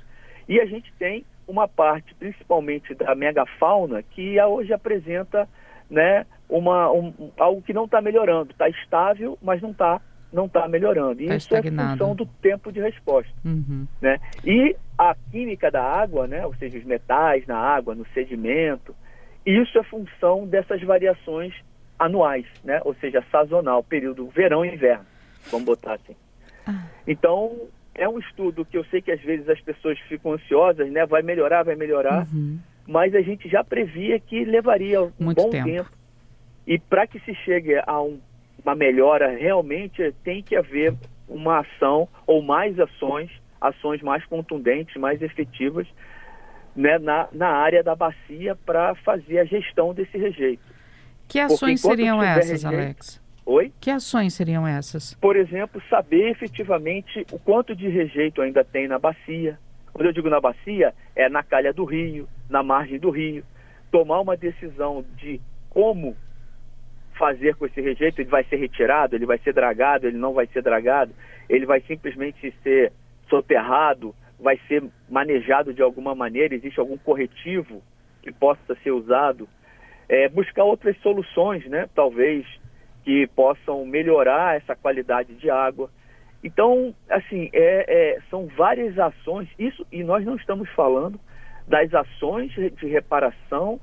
E 0.48 0.60
a 0.60 0.66
gente 0.66 0.92
tem 0.98 1.24
uma 1.46 1.68
parte, 1.68 2.14
principalmente 2.14 2.94
da 2.94 3.14
megafauna, 3.14 4.02
que 4.02 4.40
hoje 4.40 4.72
apresenta 4.72 5.48
né, 5.90 6.26
uma, 6.48 6.90
um, 6.90 7.12
algo 7.38 7.62
que 7.62 7.72
não 7.72 7.84
está 7.84 8.00
melhorando. 8.00 8.50
Está 8.50 8.68
estável, 8.68 9.38
mas 9.42 9.60
não 9.62 9.70
está 9.70 10.00
não 10.32 10.46
está 10.46 10.68
melhorando. 10.68 11.22
E 11.22 11.28
tá 11.28 11.36
isso 11.36 11.54
estagnado. 11.54 11.88
é 11.88 11.92
função 11.92 12.14
do 12.14 12.26
tempo 12.26 12.70
de 12.70 12.80
resposta. 12.80 13.32
Uhum. 13.44 13.86
Né? 14.02 14.18
E 14.44 14.76
a 14.98 15.14
química 15.30 15.70
da 15.70 15.82
água, 15.82 16.26
né? 16.26 16.44
ou 16.44 16.54
seja, 16.56 16.76
os 16.78 16.84
metais 16.84 17.46
na 17.46 17.56
água, 17.56 17.94
no 17.94 18.06
sedimento, 18.08 18.94
isso 19.46 19.78
é 19.78 19.82
função 19.84 20.46
dessas 20.46 20.82
variações 20.82 21.54
anuais, 21.98 22.44
né? 22.64 22.80
ou 22.84 22.94
seja, 22.96 23.24
sazonal, 23.30 23.82
período 23.82 24.26
verão 24.26 24.64
e 24.64 24.74
inverno, 24.74 25.06
vamos 25.50 25.66
botar 25.66 25.94
assim. 25.94 26.16
Ah. 26.66 26.84
Então, 27.06 27.56
é 27.94 28.08
um 28.08 28.18
estudo 28.18 28.64
que 28.64 28.76
eu 28.76 28.84
sei 28.86 29.00
que 29.00 29.10
às 29.10 29.20
vezes 29.20 29.48
as 29.48 29.60
pessoas 29.60 29.98
ficam 30.00 30.32
ansiosas, 30.32 30.90
né? 30.90 31.06
vai 31.06 31.22
melhorar, 31.22 31.62
vai 31.62 31.76
melhorar, 31.76 32.26
uhum. 32.32 32.58
mas 32.86 33.14
a 33.14 33.20
gente 33.20 33.48
já 33.48 33.64
previa 33.64 34.18
que 34.20 34.44
levaria 34.44 35.02
um 35.02 35.12
Muito 35.18 35.42
bom 35.42 35.50
tempo. 35.50 35.64
tempo. 35.64 35.90
E 36.66 36.78
para 36.78 37.06
que 37.06 37.20
se 37.20 37.34
chegue 37.34 37.76
a 37.86 38.00
um 38.02 38.18
uma 38.66 38.74
melhora 38.74 39.36
realmente 39.36 40.12
tem 40.24 40.42
que 40.42 40.56
haver 40.56 40.92
uma 41.28 41.60
ação 41.60 42.08
ou 42.26 42.42
mais 42.42 42.78
ações, 42.80 43.30
ações 43.60 44.02
mais 44.02 44.24
contundentes, 44.26 44.96
mais 44.96 45.22
efetivas 45.22 45.86
né, 46.74 46.98
na, 46.98 47.28
na 47.32 47.48
área 47.48 47.82
da 47.82 47.94
bacia 47.94 48.56
para 48.66 48.94
fazer 48.96 49.38
a 49.38 49.44
gestão 49.44 49.94
desse 49.94 50.18
rejeito. 50.18 50.62
Que 51.28 51.38
ações 51.38 51.80
seriam 51.80 52.22
essas, 52.22 52.62
rejeito, 52.62 52.66
Alex? 52.66 53.22
Oi? 53.46 53.72
Que 53.80 53.92
ações 53.92 54.34
seriam 54.34 54.66
essas? 54.66 55.14
Por 55.14 55.36
exemplo, 55.36 55.80
saber 55.88 56.30
efetivamente 56.30 57.24
o 57.30 57.38
quanto 57.38 57.76
de 57.76 57.88
rejeito 57.88 58.42
ainda 58.42 58.64
tem 58.64 58.88
na 58.88 58.98
bacia. 58.98 59.56
Quando 59.92 60.06
eu 60.06 60.12
digo 60.12 60.28
na 60.28 60.40
bacia, 60.40 60.92
é 61.14 61.28
na 61.28 61.44
calha 61.44 61.72
do 61.72 61.84
rio, 61.84 62.28
na 62.50 62.64
margem 62.64 62.98
do 62.98 63.08
rio. 63.08 63.44
Tomar 63.92 64.20
uma 64.20 64.36
decisão 64.36 65.04
de 65.16 65.40
como 65.70 66.16
fazer 67.16 67.54
com 67.54 67.66
esse 67.66 67.80
rejeito? 67.80 68.20
Ele 68.20 68.28
vai 68.28 68.42
ser 68.44 68.56
retirado? 68.56 69.14
Ele 69.14 69.24
vai 69.24 69.38
ser 69.38 69.54
dragado? 69.54 70.08
Ele 70.08 70.18
não 70.18 70.34
vai 70.34 70.48
ser 70.48 70.60
dragado? 70.60 71.14
Ele 71.48 71.64
vai 71.64 71.80
simplesmente 71.82 72.52
ser 72.64 72.92
soterrado? 73.30 74.12
Vai 74.40 74.58
ser 74.66 74.82
manejado 75.08 75.72
de 75.72 75.82
alguma 75.82 76.16
maneira? 76.16 76.54
Existe 76.54 76.80
algum 76.80 76.98
corretivo 76.98 77.80
que 78.22 78.32
possa 78.32 78.74
ser 78.82 78.90
usado? 78.90 79.48
É, 80.08 80.28
buscar 80.28 80.64
outras 80.64 80.96
soluções, 80.98 81.64
né? 81.66 81.88
Talvez 81.94 82.44
que 83.06 83.24
possam 83.28 83.86
melhorar 83.86 84.56
essa 84.56 84.74
qualidade 84.74 85.32
de 85.36 85.48
água. 85.48 85.88
Então, 86.42 86.92
assim, 87.08 87.48
é, 87.52 87.84
é, 88.16 88.20
são 88.28 88.48
várias 88.48 88.98
ações. 88.98 89.48
Isso 89.56 89.86
e 89.92 90.02
nós 90.02 90.24
não 90.24 90.34
estamos 90.34 90.68
falando 90.70 91.18
das 91.68 91.94
ações 91.94 92.50
de 92.52 92.86
reparação 92.88 93.80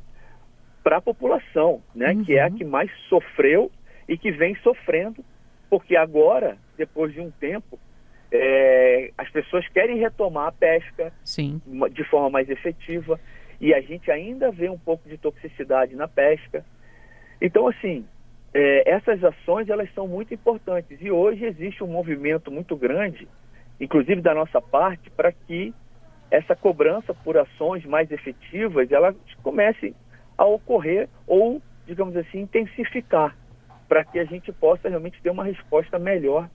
para 0.84 0.98
a 0.98 1.02
população, 1.02 1.82
né, 1.96 2.12
uhum. 2.12 2.26
que 2.26 2.34
é 2.34 2.44
a 2.44 2.52
que 2.52 2.66
mais 2.66 2.92
sofreu 3.08 3.72
e 4.10 4.18
que 4.18 4.30
vem 4.30 4.56
sofrendo, 4.58 5.24
porque 5.70 5.96
agora, 5.96 6.58
depois 6.78 7.14
de 7.14 7.22
um 7.22 7.32
tempo, 7.32 7.80
é, 8.30 9.12
as 9.18 9.30
pessoas 9.30 9.66
querem 9.70 10.00
retomar 10.00 10.48
a 10.48 10.52
pesca 10.52 11.14
Sim. 11.24 11.62
de 11.92 12.04
forma 12.10 12.30
mais 12.30 12.50
efetiva 12.50 13.18
e 13.62 13.74
a 13.74 13.80
gente 13.80 14.12
ainda 14.12 14.52
vê 14.52 14.70
um 14.70 14.78
pouco 14.78 15.08
de 15.08 15.18
toxicidade 15.18 15.96
na 15.96 16.10
pesca. 16.10 16.66
Então, 17.42 17.70
assim, 17.70 18.06
é, 18.54 18.90
essas 18.90 19.24
ações 19.24 19.68
elas 19.70 19.92
são 19.94 20.08
muito 20.08 20.34
importantes 20.34 20.98
e 21.02 21.10
hoje 21.10 21.46
existe 21.46 21.84
um 21.84 21.88
movimento 21.88 22.52
muito 22.52 22.76
grande, 22.76 23.28
inclusive 23.80 24.22
da 24.22 24.34
nossa 24.34 24.62
parte, 24.62 25.10
para 25.10 25.32
que 25.32 25.74
essa 26.30 26.56
cobrança 26.56 27.14
por 27.14 27.38
ações 27.38 27.84
mais 27.86 28.12
efetivas 28.12 28.92
ela 28.92 29.16
comece 29.42 29.96
a 30.38 30.46
ocorrer 30.46 31.10
ou, 31.26 31.62
digamos 31.86 32.16
assim, 32.16 32.42
intensificar, 32.42 33.36
para 33.88 34.04
que 34.04 34.20
a 34.20 34.26
gente 34.26 34.52
possa 34.52 34.88
realmente 34.88 35.22
ter 35.22 35.30
uma 35.30 35.44
resposta 35.44 35.98
melhor 35.98 36.50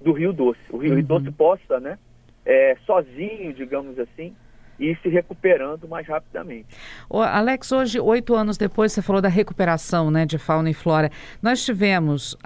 do 0.00 0.12
Rio 0.12 0.32
Doce. 0.32 0.60
O 0.70 0.78
Rio 0.78 0.94
uhum. 0.94 1.02
Doce 1.02 1.30
possa, 1.32 1.80
né, 1.80 1.98
é, 2.44 2.76
sozinho, 2.86 3.52
digamos 3.52 3.98
assim, 3.98 4.34
ir 4.78 4.98
se 5.02 5.08
recuperando 5.08 5.86
mais 5.88 6.06
rapidamente. 6.06 6.66
Ô, 7.08 7.20
Alex, 7.20 7.70
hoje, 7.72 8.00
oito 8.00 8.34
anos 8.34 8.56
depois, 8.56 8.92
você 8.92 9.02
falou 9.02 9.22
da 9.22 9.28
recuperação 9.28 10.10
né, 10.10 10.26
de 10.26 10.38
fauna 10.38 10.70
e 10.70 10.74
flora. 10.74 11.10
Nós 11.42 11.64
tivemos 11.64 12.36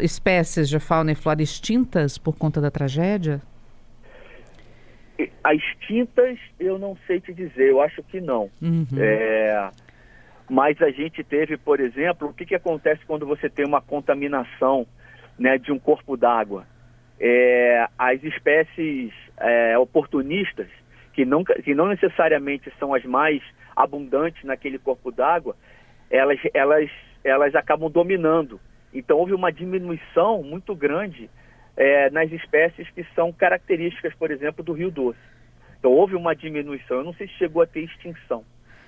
espécies 0.00 0.68
de 0.68 0.78
fauna 0.78 1.12
e 1.12 1.14
flora 1.14 1.42
extintas 1.42 2.18
por 2.18 2.36
conta 2.36 2.60
da 2.60 2.70
tragédia? 2.70 3.40
As 5.44 5.56
extintas, 5.56 6.38
eu 6.58 6.78
não 6.78 6.96
sei 7.06 7.20
te 7.20 7.32
dizer, 7.32 7.70
eu 7.70 7.80
acho 7.80 8.02
que 8.02 8.20
não. 8.20 8.50
Uhum. 8.60 8.86
É, 8.98 9.70
mas 10.50 10.80
a 10.82 10.90
gente 10.90 11.22
teve, 11.22 11.56
por 11.56 11.80
exemplo, 11.80 12.28
o 12.28 12.34
que, 12.34 12.44
que 12.44 12.54
acontece 12.54 13.04
quando 13.06 13.24
você 13.26 13.48
tem 13.48 13.64
uma 13.64 13.80
contaminação 13.80 14.86
né, 15.38 15.58
de 15.58 15.70
um 15.72 15.78
corpo 15.78 16.16
d'água? 16.16 16.66
É, 17.20 17.86
as 17.96 18.22
espécies 18.24 19.12
é, 19.38 19.78
oportunistas, 19.78 20.68
que 21.12 21.24
não, 21.24 21.44
que 21.44 21.74
não 21.74 21.88
necessariamente 21.88 22.72
são 22.78 22.94
as 22.94 23.04
mais 23.04 23.42
abundantes 23.76 24.42
naquele 24.44 24.78
corpo 24.78 25.10
d'água, 25.10 25.56
elas, 26.10 26.38
elas, 26.52 26.90
elas 27.24 27.54
acabam 27.54 27.90
dominando. 27.90 28.60
Então 28.92 29.18
houve 29.18 29.32
uma 29.32 29.50
diminuição 29.50 30.42
muito 30.42 30.74
grande 30.74 31.30
é, 31.76 32.10
nas 32.10 32.30
espécies 32.30 32.88
que 32.90 33.04
são 33.14 33.32
características, 33.32 34.14
por 34.14 34.30
exemplo, 34.30 34.62
do 34.62 34.72
Rio 34.72 34.90
Doce. 34.90 35.18
Então 35.78 35.90
houve 35.90 36.14
uma 36.14 36.34
diminuição, 36.34 36.98
eu 36.98 37.04
não 37.04 37.14
sei 37.14 37.26
se 37.26 37.34
chegou 37.34 37.62
a 37.62 37.66
ter 37.66 37.80
extinção, 37.80 38.44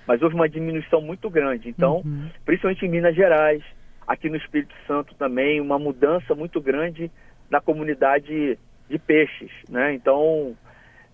mas 0.07 0.21
houve 0.21 0.35
uma 0.35 0.47
diminuição 0.47 1.01
muito 1.01 1.29
grande. 1.29 1.67
Então, 1.67 1.97
uhum. 2.05 2.29
principalmente 2.45 2.85
em 2.85 2.89
Minas 2.89 3.15
Gerais, 3.15 3.63
aqui 4.07 4.29
no 4.29 4.37
Espírito 4.37 4.73
Santo 4.87 5.15
também, 5.15 5.59
uma 5.59 5.79
mudança 5.79 6.35
muito 6.35 6.61
grande 6.61 7.11
na 7.49 7.59
comunidade 7.59 8.57
de 8.87 8.99
peixes, 8.99 9.51
né? 9.67 9.93
Então, 9.93 10.55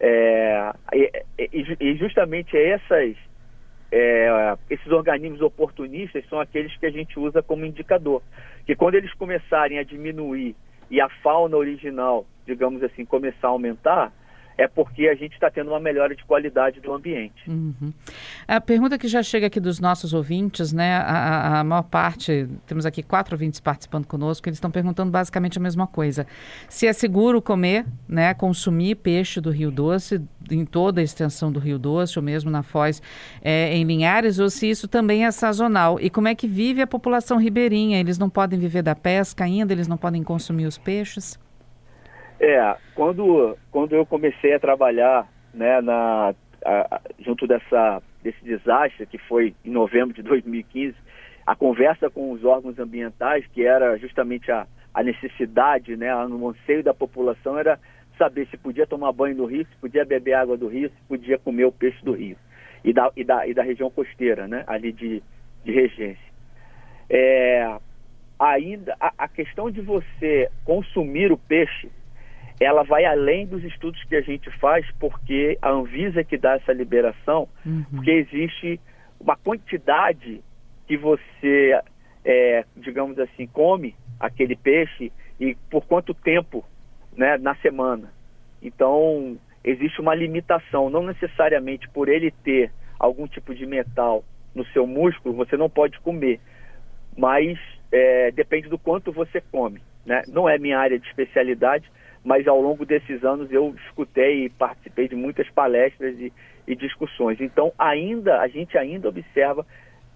é, 0.03 0.73
e, 0.91 1.77
e, 1.79 1.95
justamente 1.95 2.57
essas, 2.57 3.15
é, 3.91 4.57
esses 4.67 4.91
organismos 4.91 5.41
oportunistas 5.41 6.27
são 6.27 6.39
aqueles 6.39 6.75
que 6.77 6.87
a 6.87 6.89
gente 6.89 7.19
usa 7.19 7.43
como 7.43 7.67
indicador. 7.67 8.23
Que 8.65 8.75
quando 8.75 8.95
eles 8.95 9.13
começarem 9.13 9.77
a 9.77 9.83
diminuir 9.83 10.55
e 10.89 10.99
a 10.99 11.07
fauna 11.21 11.55
original, 11.55 12.25
digamos 12.47 12.81
assim, 12.81 13.05
começar 13.05 13.49
a 13.49 13.51
aumentar, 13.51 14.11
é 14.57 14.67
porque 14.67 15.07
a 15.07 15.15
gente 15.15 15.33
está 15.33 15.49
tendo 15.49 15.69
uma 15.69 15.79
melhora 15.79 16.15
de 16.15 16.23
qualidade 16.25 16.79
do 16.79 16.93
ambiente. 16.93 17.49
Uhum. 17.49 17.93
A 18.47 18.59
pergunta 18.59 18.97
que 18.97 19.07
já 19.07 19.23
chega 19.23 19.47
aqui 19.47 19.59
dos 19.59 19.79
nossos 19.79 20.13
ouvintes, 20.13 20.71
né? 20.73 20.95
A, 20.97 21.59
a, 21.59 21.63
maior 21.63 21.83
parte, 21.83 22.47
temos 22.65 22.85
aqui 22.85 23.01
quatro 23.01 23.35
ouvintes 23.35 23.59
participando 23.59 24.05
conosco, 24.05 24.47
eles 24.47 24.57
estão 24.57 24.71
perguntando 24.71 25.11
basicamente 25.11 25.57
a 25.57 25.61
mesma 25.61 25.87
coisa. 25.87 26.27
Se 26.69 26.87
é 26.87 26.93
seguro 26.93 27.41
comer, 27.41 27.85
né, 28.07 28.33
consumir 28.33 28.95
peixe 28.95 29.39
do 29.41 29.49
Rio 29.49 29.71
Doce, 29.71 30.21
em 30.49 30.65
toda 30.65 31.01
a 31.01 31.03
extensão 31.03 31.51
do 31.51 31.59
Rio 31.59 31.79
Doce, 31.79 32.19
ou 32.19 32.23
mesmo 32.23 32.49
na 32.49 32.63
Foz, 32.63 33.01
é, 33.41 33.75
em 33.75 33.83
Linhares, 33.83 34.39
ou 34.39 34.49
se 34.49 34.69
isso 34.69 34.87
também 34.87 35.25
é 35.25 35.31
sazonal. 35.31 35.99
E 35.99 36.09
como 36.09 36.27
é 36.27 36.35
que 36.35 36.47
vive 36.47 36.81
a 36.81 36.87
população 36.87 37.37
ribeirinha? 37.37 37.99
Eles 37.99 38.17
não 38.17 38.29
podem 38.29 38.59
viver 38.59 38.81
da 38.81 38.95
pesca 38.95 39.43
ainda? 39.43 39.73
Eles 39.73 39.87
não 39.87 39.97
podem 39.97 40.23
consumir 40.23 40.65
os 40.65 40.77
peixes? 40.77 41.39
É, 42.43 42.75
quando, 42.95 43.55
quando 43.69 43.95
eu 43.95 44.03
comecei 44.03 44.55
a 44.55 44.59
trabalhar 44.59 45.31
né, 45.53 45.79
na, 45.79 46.33
a, 46.65 47.01
junto 47.19 47.45
dessa, 47.45 48.01
desse 48.23 48.43
desastre, 48.43 49.05
que 49.05 49.19
foi 49.19 49.53
em 49.63 49.69
novembro 49.69 50.11
de 50.11 50.23
2015, 50.23 50.95
a 51.45 51.55
conversa 51.55 52.09
com 52.09 52.31
os 52.31 52.43
órgãos 52.43 52.79
ambientais, 52.79 53.45
que 53.53 53.63
era 53.63 53.95
justamente 53.99 54.51
a, 54.51 54.65
a 54.91 55.03
necessidade, 55.03 55.95
né, 55.95 56.11
no 56.25 56.49
anseio 56.49 56.83
da 56.83 56.95
população, 56.95 57.59
era 57.59 57.79
saber 58.17 58.47
se 58.47 58.57
podia 58.57 58.87
tomar 58.87 59.11
banho 59.11 59.35
no 59.35 59.45
rio, 59.45 59.63
se 59.65 59.77
podia 59.79 60.03
beber 60.03 60.33
água 60.33 60.57
do 60.57 60.67
rio, 60.67 60.89
se 60.89 61.07
podia 61.07 61.37
comer 61.37 61.65
o 61.65 61.71
peixe 61.71 62.03
do 62.03 62.11
rio 62.11 62.37
e 62.83 62.91
da, 62.91 63.11
e 63.15 63.23
da, 63.23 63.47
e 63.47 63.53
da 63.53 63.61
região 63.61 63.91
costeira, 63.91 64.47
né? 64.47 64.63
ali 64.65 64.91
de, 64.91 65.21
de 65.63 65.71
regência. 65.71 66.31
É, 67.07 67.77
ainda 68.39 68.95
a, 68.99 69.13
a 69.15 69.27
questão 69.27 69.69
de 69.69 69.81
você 69.81 70.49
consumir 70.65 71.31
o 71.31 71.37
peixe, 71.37 71.91
ela 72.61 72.83
vai 72.83 73.05
além 73.05 73.47
dos 73.47 73.63
estudos 73.63 74.03
que 74.03 74.15
a 74.15 74.21
gente 74.21 74.49
faz, 74.59 74.85
porque 74.99 75.57
a 75.63 75.71
Anvisa 75.71 76.21
é 76.21 76.23
que 76.23 76.37
dá 76.37 76.53
essa 76.53 76.71
liberação, 76.71 77.49
uhum. 77.65 77.83
porque 77.89 78.11
existe 78.11 78.79
uma 79.19 79.35
quantidade 79.35 80.43
que 80.87 80.95
você, 80.95 81.81
é, 82.23 82.63
digamos 82.77 83.17
assim, 83.17 83.47
come 83.47 83.95
aquele 84.19 84.55
peixe 84.55 85.11
e 85.39 85.55
por 85.71 85.83
quanto 85.87 86.13
tempo 86.13 86.63
né, 87.17 87.35
na 87.39 87.55
semana. 87.55 88.13
Então, 88.61 89.39
existe 89.63 89.99
uma 89.99 90.13
limitação, 90.13 90.87
não 90.87 91.01
necessariamente 91.01 91.89
por 91.89 92.09
ele 92.09 92.29
ter 92.43 92.71
algum 92.99 93.25
tipo 93.25 93.55
de 93.55 93.65
metal 93.65 94.23
no 94.53 94.63
seu 94.67 94.85
músculo, 94.85 95.33
você 95.33 95.57
não 95.57 95.67
pode 95.67 95.99
comer, 96.01 96.39
mas 97.17 97.57
é, 97.91 98.29
depende 98.29 98.69
do 98.69 98.77
quanto 98.77 99.11
você 99.11 99.41
come. 99.51 99.81
Né? 100.05 100.21
Não 100.27 100.47
é 100.47 100.59
minha 100.59 100.77
área 100.77 100.99
de 100.99 101.07
especialidade, 101.07 101.91
mas 102.23 102.47
ao 102.47 102.61
longo 102.61 102.85
desses 102.85 103.23
anos 103.23 103.51
eu 103.51 103.73
escutei 103.87 104.45
e 104.45 104.49
participei 104.49 105.07
de 105.07 105.15
muitas 105.15 105.49
palestras 105.49 106.17
e, 106.19 106.31
e 106.67 106.75
discussões. 106.75 107.41
Então, 107.41 107.71
ainda 107.77 108.39
a 108.39 108.47
gente 108.47 108.77
ainda 108.77 109.09
observa 109.09 109.65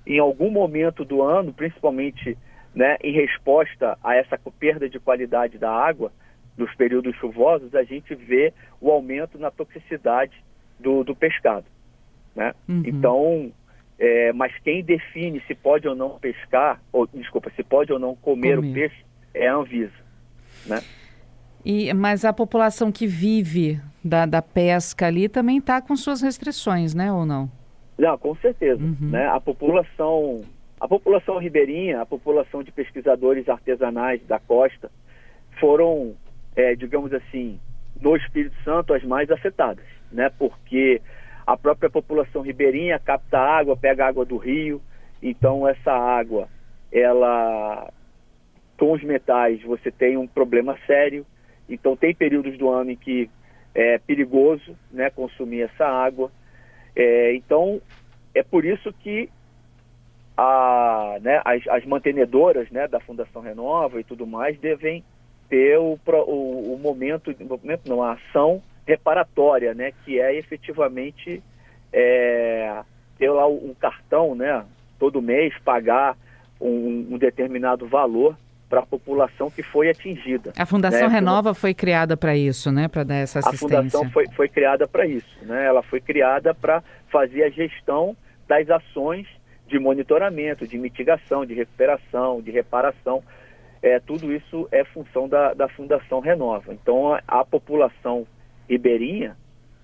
em 0.06 0.20
algum 0.20 0.52
momento 0.52 1.04
do 1.04 1.22
ano, 1.22 1.52
principalmente 1.52 2.38
né, 2.74 2.98
em 3.02 3.14
resposta 3.14 3.98
a 4.04 4.16
essa 4.16 4.38
perda 4.60 4.88
de 4.88 5.00
qualidade 5.00 5.58
da 5.58 5.72
água, 5.72 6.12
nos 6.58 6.74
períodos 6.76 7.16
chuvosos, 7.18 7.76
a 7.76 7.84
gente 7.84 8.14
vê 8.16 8.54
o 8.80 8.92
aumento 8.92 9.38
na 9.38 9.52
toxicidade 9.52 10.34
do, 10.80 11.04
do 11.04 11.16
pescado. 11.16 11.66
Né? 12.36 12.54
Uhum. 12.68 12.84
Então, 12.86 13.52
é, 13.98 14.32
mas 14.34 14.54
quem 14.60 14.84
define 14.84 15.42
se 15.48 15.56
pode 15.56 15.88
ou 15.88 15.96
não 15.96 16.20
pescar, 16.20 16.82
ou 16.92 17.08
desculpa, 17.08 17.52
se 17.56 17.64
pode 17.64 17.92
ou 17.92 18.00
não 18.00 18.16
comer, 18.16 18.58
comer. 18.58 18.70
o 18.70 18.74
peixe 18.74 19.06
é 19.34 19.48
a 19.48 19.56
Anvisa. 19.56 20.06
Né? 20.66 20.82
E, 21.66 21.92
mas 21.94 22.24
a 22.24 22.32
população 22.32 22.92
que 22.92 23.08
vive 23.08 23.82
da, 24.04 24.26
da 24.26 24.42
pesca 24.42 25.08
ali 25.08 25.28
também 25.28 25.58
está 25.58 25.82
com 25.82 25.96
suas 25.96 26.22
restrições, 26.22 26.94
né, 26.94 27.12
ou 27.12 27.26
não? 27.26 27.50
Não, 27.98 28.18
com 28.18 28.36
certeza. 28.36 28.84
Uhum. 28.84 29.10
Né? 29.10 29.26
A 29.28 29.40
população 29.40 30.44
a 30.80 30.88
população 30.88 31.38
ribeirinha, 31.38 32.02
a 32.02 32.06
população 32.06 32.62
de 32.62 32.72
pesquisadores 32.72 33.48
artesanais 33.48 34.22
da 34.28 34.40
costa 34.40 34.92
foram, 35.60 36.14
é, 36.56 36.76
digamos 36.76 37.14
assim, 37.14 37.60
no 38.00 38.16
Espírito 38.16 38.56
Santo 38.64 38.94
as 38.94 39.04
mais 39.04 39.32
afetadas, 39.32 39.86
né? 40.12 40.30
Porque 40.38 41.02
a 41.48 41.56
própria 41.56 41.90
população 41.90 42.42
ribeirinha 42.42 43.00
capta 43.00 43.40
água, 43.40 43.78
pega 43.78 44.06
água 44.06 44.26
do 44.26 44.38
rio, 44.38 44.82
então 45.24 45.68
essa 45.68 45.92
água, 45.92 46.50
ela 46.92 47.90
com 48.78 48.92
os 48.92 49.02
metais 49.04 49.62
você 49.64 49.90
tem 49.90 50.18
um 50.18 50.28
problema 50.28 50.78
sério. 50.86 51.26
Então 51.70 51.96
tem 51.96 52.14
períodos 52.14 52.58
do 52.58 52.70
ano 52.70 52.92
em 52.92 52.96
que 52.96 53.30
é 53.74 53.98
perigoso, 53.98 54.76
né, 54.92 55.10
consumir 55.10 55.64
essa 55.64 55.86
água. 55.86 56.32
É, 56.96 57.36
então 57.36 57.82
é 58.34 58.42
por 58.42 58.64
isso 58.64 58.94
que 58.94 59.30
a, 60.38 61.18
né, 61.22 61.42
as, 61.44 61.68
as, 61.68 61.86
mantenedoras 61.86 62.70
né, 62.70 62.88
da 62.88 63.00
Fundação 63.00 63.42
Renova 63.42 64.00
e 64.00 64.04
tudo 64.04 64.26
mais 64.26 64.58
devem 64.60 65.04
ter 65.50 65.78
o, 65.78 66.00
o, 66.06 66.74
o 66.74 66.80
momento, 66.80 67.36
momento 67.42 67.88
não, 67.88 68.02
a 68.02 68.14
ação 68.14 68.62
reparatória, 68.86 69.74
né, 69.74 69.92
que 70.04 70.20
é 70.20 70.36
efetivamente 70.36 71.42
é, 71.92 72.82
ter 73.18 73.30
lá 73.30 73.48
um 73.48 73.74
cartão, 73.80 74.36
né, 74.36 74.66
todo 75.00 75.22
mês 75.22 75.54
pagar 75.64 76.18
um, 76.60 77.08
um 77.12 77.18
determinado 77.18 77.88
valor 77.88 78.38
para 78.70 78.80
a 78.80 78.86
população 78.86 79.50
que 79.50 79.62
foi 79.62 79.90
atingida. 79.90 80.54
A 80.58 80.66
Fundação 80.66 81.08
né? 81.08 81.14
Renova 81.14 81.54
foi 81.54 81.74
criada 81.74 82.18
para 82.18 82.36
isso, 82.36 82.72
né, 82.72 82.88
para 82.88 83.04
dar 83.04 83.16
essa 83.16 83.40
assistência. 83.40 83.80
A 83.80 83.84
Fundação 83.84 84.10
foi, 84.12 84.26
foi 84.36 84.50
criada 84.50 84.88
para 84.88 85.06
isso, 85.06 85.38
né? 85.44 85.66
Ela 85.66 85.84
foi 85.84 86.02
criada 86.02 86.54
para 86.54 86.84
fazer 87.12 87.44
a 87.44 87.50
gestão 87.50 88.16
das 88.48 88.70
ações 88.70 89.28
de 89.68 89.80
monitoramento, 89.80 90.68
de 90.68 90.78
mitigação, 90.78 91.46
de 91.46 91.54
recuperação, 91.54 92.42
de 92.42 92.52
reparação. 92.52 93.24
É, 93.82 94.00
tudo 94.00 94.34
isso 94.34 94.68
é 94.72 94.84
função 94.84 95.28
da, 95.28 95.54
da 95.54 95.68
Fundação 95.70 96.20
Renova. 96.20 96.74
Então, 96.74 97.14
a, 97.14 97.22
a 97.28 97.46
população 97.46 98.26
ribeirinha, 98.70 99.36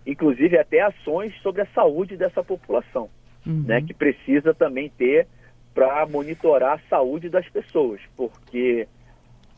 inclusive 0.06 0.58
até 0.58 0.82
ações 0.82 1.34
sobre 1.42 1.62
a 1.62 1.68
saúde 1.68 2.18
dessa 2.18 2.44
população, 2.44 3.10
uhum. 3.46 3.64
né, 3.68 3.82
que 3.82 3.94
precisa 3.94 4.54
também 4.54 4.90
ter 4.90 5.28
para 5.74 6.06
monitorar 6.06 6.74
a 6.74 6.90
saúde 6.90 7.30
das 7.30 7.48
pessoas, 7.50 8.02
porque 8.16 8.88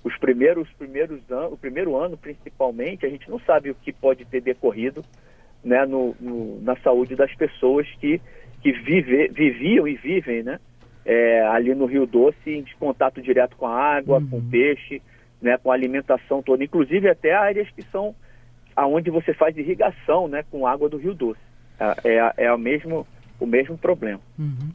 os 0.03 0.15
primeiros, 0.17 0.69
primeiros 0.73 1.19
anos, 1.31 1.53
o 1.53 1.57
primeiro 1.57 1.95
ano 1.95 2.17
principalmente, 2.17 3.05
a 3.05 3.09
gente 3.09 3.29
não 3.29 3.39
sabe 3.39 3.71
o 3.71 3.75
que 3.75 3.91
pode 3.91 4.25
ter 4.25 4.41
decorrido 4.41 5.03
né, 5.63 5.85
no, 5.85 6.15
no 6.19 6.61
na 6.61 6.75
saúde 6.77 7.15
das 7.15 7.33
pessoas 7.35 7.87
que 7.99 8.21
que 8.61 8.71
vive, 8.71 9.27
viviam 9.27 9.85
e 9.85 9.95
vivem 9.95 10.41
né, 10.41 10.57
é, 11.05 11.41
ali 11.47 11.75
no 11.75 11.85
Rio 11.85 12.05
Doce 12.05 12.49
em 12.49 12.65
contato 12.79 13.21
direto 13.21 13.57
com 13.57 13.67
a 13.67 13.77
água, 13.77 14.19
uhum. 14.19 14.27
com 14.29 14.37
o 14.37 14.49
peixe, 14.49 15.01
né, 15.41 15.57
com 15.57 15.69
a 15.69 15.73
alimentação 15.73 16.41
toda, 16.41 16.63
inclusive 16.63 17.09
até 17.09 17.33
áreas 17.33 17.69
que 17.71 17.81
são 17.83 18.15
aonde 18.75 19.09
você 19.09 19.33
faz 19.33 19.57
irrigação 19.57 20.27
né, 20.27 20.43
com 20.49 20.65
água 20.65 20.89
do 20.89 20.97
Rio 20.97 21.13
Doce. 21.13 21.41
É, 21.79 22.17
é, 22.17 22.33
é 22.45 22.53
o 22.53 22.57
mesmo 22.57 23.05
o 23.43 23.47
mesmo 23.47 23.77
problema. 23.77 24.21
Uhum. 24.39 24.69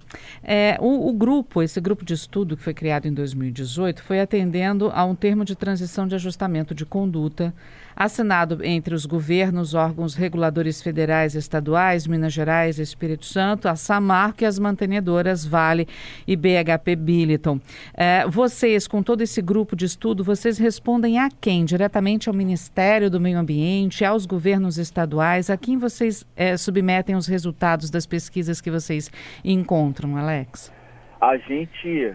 É, 0.44 0.76
o, 0.78 1.08
o, 1.08 1.12
grupo, 1.14 1.62
esse 1.62 1.80
grupo 1.80 2.04
de 2.04 2.12
estudo 2.12 2.56
que 2.56 2.62
foi 2.62 2.74
criado 2.74 3.06
em 3.06 3.12
2018, 3.12 4.02
foi 4.02 4.20
atendendo 4.20 4.90
a 4.92 5.04
um 5.04 5.14
termo 5.14 5.44
de 5.44 5.56
transição 5.56 6.06
de 6.06 6.14
ajustamento 6.14 6.74
de 6.74 6.84
conduta 6.84 7.54
assinado 7.98 8.64
entre 8.64 8.94
os 8.94 9.04
governos, 9.04 9.74
órgãos 9.74 10.14
reguladores 10.14 10.80
federais 10.80 11.34
e 11.34 11.38
estaduais, 11.38 12.06
Minas 12.06 12.32
Gerais, 12.32 12.78
Espírito 12.78 13.26
Santo, 13.26 13.66
a 13.68 13.74
Samarco 13.74 14.44
e 14.44 14.46
as 14.46 14.56
mantenedoras 14.56 15.44
Vale 15.44 15.88
e 16.24 16.36
BHP 16.36 16.94
Billiton. 16.94 17.58
É, 17.92 18.24
vocês, 18.28 18.86
com 18.86 19.02
todo 19.02 19.22
esse 19.22 19.42
grupo 19.42 19.74
de 19.74 19.84
estudo, 19.84 20.22
vocês 20.22 20.58
respondem 20.58 21.18
a 21.18 21.28
quem? 21.28 21.64
Diretamente 21.64 22.28
ao 22.28 22.34
Ministério 22.34 23.10
do 23.10 23.20
Meio 23.20 23.36
Ambiente, 23.36 24.04
aos 24.04 24.26
governos 24.26 24.78
estaduais? 24.78 25.50
A 25.50 25.56
quem 25.56 25.76
vocês 25.76 26.24
é, 26.36 26.56
submetem 26.56 27.16
os 27.16 27.26
resultados 27.26 27.90
das 27.90 28.06
pesquisas 28.06 28.60
que 28.60 28.70
vocês 28.70 29.10
encontram, 29.44 30.16
Alex? 30.16 30.72
A 31.20 31.36
gente. 31.36 32.14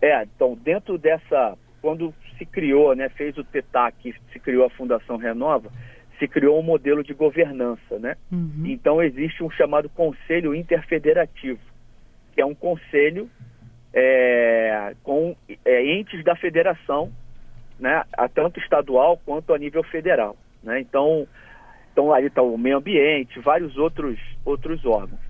É, 0.00 0.22
então, 0.22 0.56
dentro 0.64 0.96
dessa. 0.96 1.58
Quando 1.82 2.12
se 2.40 2.46
criou, 2.46 2.96
né, 2.96 3.10
fez 3.10 3.36
o 3.36 3.44
TETAC, 3.44 4.14
se 4.32 4.40
criou 4.40 4.64
a 4.64 4.70
Fundação 4.70 5.18
Renova, 5.18 5.70
se 6.18 6.26
criou 6.26 6.58
um 6.58 6.62
modelo 6.62 7.04
de 7.04 7.12
governança, 7.12 7.98
né? 7.98 8.16
Uhum. 8.32 8.64
Então 8.64 9.02
existe 9.02 9.44
um 9.44 9.50
chamado 9.50 9.90
Conselho 9.90 10.54
Interfederativo, 10.54 11.60
que 12.34 12.40
é 12.40 12.46
um 12.46 12.54
conselho 12.54 13.28
é, 13.92 14.94
com 15.02 15.36
é, 15.64 15.84
entes 15.98 16.24
da 16.24 16.34
federação, 16.34 17.12
né, 17.78 18.02
tanto 18.34 18.58
estadual 18.60 19.18
quanto 19.24 19.52
a 19.52 19.58
nível 19.58 19.82
federal, 19.82 20.36
né? 20.62 20.80
Então, 20.80 21.26
então 21.92 22.12
aí 22.12 22.26
está 22.26 22.40
o 22.40 22.56
meio 22.56 22.78
ambiente, 22.78 23.38
vários 23.40 23.76
outros 23.76 24.18
outros 24.46 24.84
órgãos. 24.86 25.20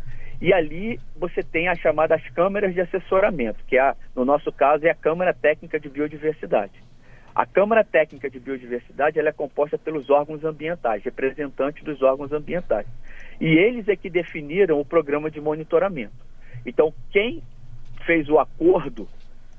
E 0.41 0.55
ali 0.55 0.99
você 1.17 1.43
tem 1.43 1.69
as 1.69 1.79
chamadas 1.81 2.23
câmaras 2.31 2.73
de 2.73 2.81
assessoramento, 2.81 3.63
que 3.67 3.77
é, 3.77 3.95
no 4.15 4.25
nosso 4.25 4.51
caso 4.53 4.87
é 4.87 4.91
a 4.91 4.95
Câmara 4.95 5.35
Técnica 5.35 5.79
de 5.79 5.89
Biodiversidade. 5.89 6.73
A 7.35 7.47
Câmara 7.47 7.85
Técnica 7.85 8.29
de 8.29 8.41
Biodiversidade 8.41 9.19
é 9.19 9.33
composta 9.33 9.79
pelos 9.79 10.11
órgãos 10.11 10.45
ambientais, 10.45 11.03
representantes 11.03 11.83
dos 11.85 12.03
órgãos 12.03 12.33
ambientais. 12.33 12.87
E 13.41 13.47
eles 13.47 13.89
é 13.89 13.97
que 13.97 14.11
definiram 14.11 14.81
o 14.81 14.85
programa 14.85 15.31
de 15.31 15.41
monitoramento. 15.41 16.13
Então, 16.67 16.93
quem 17.11 17.43
fez 18.05 18.29
o 18.29 18.39
acordo 18.39 19.09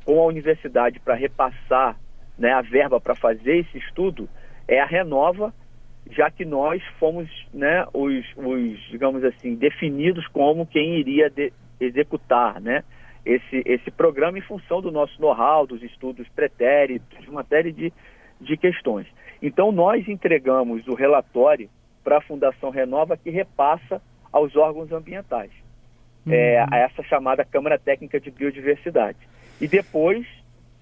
com 0.05 0.19
a 0.19 0.25
universidade 0.25 0.99
para 0.99 1.15
repassar 1.15 1.97
né, 2.37 2.51
a 2.51 2.61
verba 2.61 2.99
para 2.99 3.15
fazer 3.15 3.59
esse 3.59 3.77
estudo 3.77 4.27
é 4.67 4.79
a 4.79 4.85
Renova, 4.85 5.53
já 6.09 6.29
que 6.29 6.43
nós 6.43 6.83
fomos 6.99 7.29
né, 7.53 7.85
os, 7.93 8.25
os, 8.35 8.79
digamos 8.89 9.23
assim, 9.23 9.55
definidos 9.55 10.27
como 10.27 10.65
quem 10.65 10.99
iria 10.99 11.29
de, 11.29 11.53
executar, 11.79 12.59
né? 12.61 12.83
Esse, 13.25 13.61
esse 13.65 13.91
programa 13.91 14.37
em 14.37 14.41
função 14.41 14.81
do 14.81 14.91
nosso 14.91 15.19
know-how, 15.21 15.67
dos 15.67 15.81
estudos 15.83 16.27
pretéritos, 16.29 17.21
de 17.21 17.29
uma 17.29 17.43
série 17.43 17.71
de, 17.71 17.93
de 18.39 18.57
questões. 18.57 19.07
Então, 19.41 19.71
nós 19.71 20.07
entregamos 20.07 20.87
o 20.87 20.93
relatório 20.93 21.69
para 22.03 22.17
a 22.17 22.21
Fundação 22.21 22.69
Renova, 22.69 23.17
que 23.17 23.29
repassa 23.29 24.01
aos 24.31 24.55
órgãos 24.55 24.91
ambientais, 24.91 25.51
uhum. 26.25 26.33
é, 26.33 26.65
a 26.71 26.77
essa 26.77 27.03
chamada 27.03 27.45
Câmara 27.45 27.77
Técnica 27.77 28.19
de 28.19 28.31
Biodiversidade. 28.31 29.17
E 29.59 29.67
depois, 29.67 30.25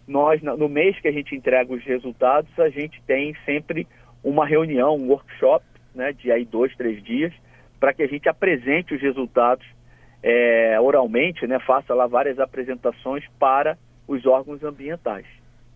nós, 0.07 0.41
no 0.41 0.69
mês 0.69 0.99
que 0.99 1.07
a 1.07 1.11
gente 1.11 1.35
entrega 1.35 1.73
os 1.73 1.83
resultados, 1.83 2.57
a 2.59 2.69
gente 2.69 3.01
tem 3.05 3.35
sempre 3.45 3.87
uma 4.23 4.45
reunião, 4.45 4.95
um 4.95 5.09
workshop, 5.09 5.65
né, 5.93 6.13
de 6.13 6.31
aí 6.31 6.45
dois, 6.45 6.75
três 6.75 7.03
dias, 7.03 7.33
para 7.79 7.93
que 7.93 8.03
a 8.03 8.07
gente 8.07 8.29
apresente 8.29 8.93
os 8.93 9.01
resultados 9.01 9.65
é, 10.21 10.79
oralmente, 10.79 11.47
né, 11.47 11.59
faça 11.59 11.93
lá 11.93 12.07
várias 12.07 12.39
apresentações 12.39 13.23
para 13.39 13.77
os 14.07 14.25
órgãos 14.25 14.63
ambientais. 14.63 15.25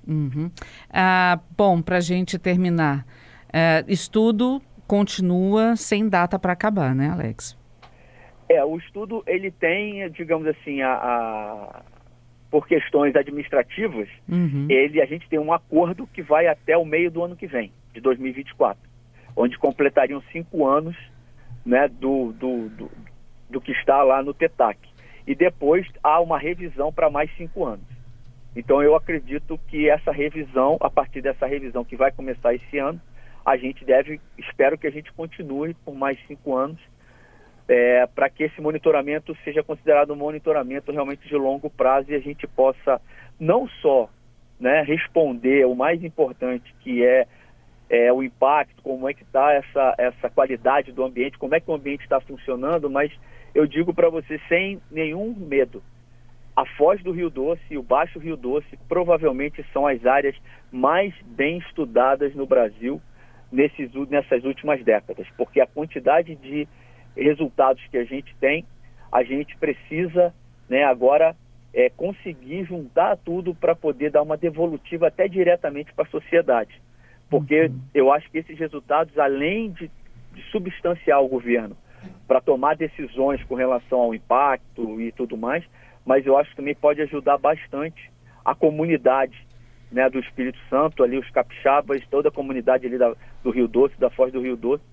Uhum. 0.08 0.52
Ah, 0.90 1.40
bom, 1.58 1.82
para 1.82 1.98
a 1.98 2.02
gente 2.02 2.38
terminar, 2.38 3.06
é, 3.52 3.84
estudo 3.88 4.62
continua 4.86 5.76
sem 5.76 6.10
data 6.10 6.38
para 6.38 6.54
acabar, 6.54 6.94
né, 6.94 7.10
Alex? 7.10 7.58
É, 8.50 8.64
o 8.64 8.78
estudo 8.78 9.24
ele 9.26 9.50
tem, 9.50 10.10
digamos 10.12 10.48
assim, 10.48 10.82
a, 10.82 10.94
a 10.94 11.84
por 12.52 12.68
questões 12.68 13.16
administrativas, 13.16 14.08
uhum. 14.30 14.68
ele 14.70 15.02
a 15.02 15.06
gente 15.08 15.28
tem 15.28 15.40
um 15.40 15.52
acordo 15.52 16.06
que 16.06 16.22
vai 16.22 16.46
até 16.46 16.78
o 16.78 16.86
meio 16.86 17.10
do 17.10 17.24
ano 17.24 17.36
que 17.36 17.48
vem, 17.48 17.72
de 17.92 18.00
2024, 18.00 18.80
onde 19.36 19.58
completariam 19.58 20.22
cinco 20.32 20.68
anos, 20.68 20.96
né, 21.66 21.88
do, 21.88 22.32
do, 22.34 22.70
do, 22.70 22.92
do 23.54 23.62
que 23.62 23.72
está 23.72 24.04
lá 24.04 24.22
no 24.22 24.34
TETAC. 24.34 24.78
E 25.26 25.34
depois 25.34 25.88
há 26.04 26.20
uma 26.20 26.38
revisão 26.38 26.92
para 26.92 27.10
mais 27.10 27.34
cinco 27.38 27.66
anos. 27.66 27.86
Então 28.56 28.84
eu 28.84 28.96
acredito 28.96 29.58
que 29.68 29.90
essa 29.90 30.12
revisão, 30.12 30.78
a 30.82 30.90
partir 30.90 31.22
dessa 31.22 31.46
revisão 31.46 31.86
que 31.86 31.96
vai 31.96 32.12
começar 32.12 32.54
esse 32.54 32.78
ano, 32.78 33.00
a 33.46 33.56
gente 33.56 33.86
deve, 33.86 34.20
espero 34.38 34.78
que 34.78 34.88
a 34.88 34.92
gente 34.92 35.12
continue 35.14 35.74
por 35.86 35.96
mais 35.96 36.18
cinco 36.28 36.56
anos, 36.56 36.80
é, 37.68 38.06
para 38.08 38.30
que 38.30 38.44
esse 38.44 38.60
monitoramento 38.60 39.36
seja 39.44 39.64
considerado 39.64 40.12
um 40.12 40.18
monitoramento 40.18 40.92
realmente 40.92 41.28
de 41.28 41.36
longo 41.36 41.70
prazo 41.70 42.12
e 42.12 42.16
a 42.16 42.20
gente 42.20 42.46
possa 42.48 43.00
não 43.40 43.68
só 43.82 44.10
né, 44.60 44.82
responder 44.82 45.66
o 45.66 45.76
mais 45.76 46.04
importante 46.04 46.74
que 46.82 47.04
é, 47.06 47.26
é 47.90 48.12
o 48.12 48.22
impacto, 48.22 48.82
como 48.82 49.10
é 49.10 49.14
que 49.14 49.24
está 49.24 49.54
essa, 49.54 49.96
essa 49.98 50.30
qualidade 50.30 50.92
do 50.92 51.04
ambiente, 51.04 51.38
como 51.38 51.56
é 51.56 51.60
que 51.60 51.70
o 51.70 51.74
ambiente 51.74 52.04
está 52.04 52.20
funcionando, 52.20 52.90
mas 52.90 53.12
eu 53.54 53.68
digo 53.68 53.94
para 53.94 54.10
você 54.10 54.40
sem 54.50 54.82
nenhum 54.92 55.34
medo, 55.34 55.84
a 56.56 56.66
foz 56.66 57.02
do 57.02 57.12
Rio 57.12 57.30
Doce 57.30 57.62
e 57.72 57.78
o 57.78 57.84
Baixo 57.84 58.20
Rio 58.20 58.38
Doce 58.38 58.78
provavelmente 58.88 59.66
são 59.74 59.88
as 59.88 60.06
áreas 60.06 60.36
mais 60.72 61.14
bem 61.26 61.58
estudadas 61.58 62.36
no 62.36 62.46
Brasil 62.46 63.02
nesses, 63.52 63.92
nessas 64.10 64.44
últimas 64.44 64.84
décadas, 64.84 65.28
porque 65.36 65.60
a 65.60 65.68
quantidade 65.68 66.36
de 66.36 66.68
resultados 67.16 67.84
que 67.88 67.98
a 67.98 68.04
gente 68.04 68.36
tem, 68.40 68.66
a 69.12 69.24
gente 69.24 69.56
precisa 69.58 70.34
né, 70.70 70.84
agora 70.84 71.36
é, 71.74 71.90
conseguir 71.90 72.66
juntar 72.66 73.18
tudo 73.18 73.54
para 73.56 73.76
poder 73.76 74.12
dar 74.12 74.22
uma 74.22 74.38
devolutiva 74.38 75.08
até 75.08 75.28
diretamente 75.28 75.92
para 75.94 76.06
a 76.06 76.10
sociedade. 76.10 76.80
Porque 77.30 77.66
uhum. 77.66 77.80
eu 77.94 78.12
acho 78.12 78.30
que 78.30 78.38
esses 78.38 78.58
resultados, 78.58 79.18
além 79.18 79.72
de, 79.72 79.90
de 80.34 80.42
substanciar 80.52 81.22
o 81.22 81.28
governo 81.28 81.76
para 82.28 82.42
tomar 82.42 82.76
decisões 82.76 83.44
com 83.44 83.56
relação 83.56 84.00
ao 84.00 84.16
impacto 84.16 85.00
e 85.02 85.12
tudo 85.12 85.38
mais, 85.38 85.64
mas 86.06 86.26
eu 86.26 86.38
acho 86.38 86.50
que 86.52 86.58
também 86.58 86.76
pode 86.76 87.02
ajudar 87.02 87.38
bastante 87.38 88.12
a 88.44 88.54
comunidade 88.54 89.46
né, 89.92 90.10
do 90.10 90.20
Espírito 90.20 90.58
Santo, 90.70 91.04
ali 91.04 91.18
os 91.18 91.30
capixabas, 91.30 92.02
toda 92.10 92.30
a 92.30 92.32
comunidade 92.32 92.86
ali 92.88 92.98
da, 92.98 93.14
do 93.44 93.52
Rio 93.52 93.68
Doce, 93.68 93.98
da 94.00 94.10
Foz 94.10 94.34
do 94.34 94.42
Rio 94.42 94.58
Doce, 94.58 94.84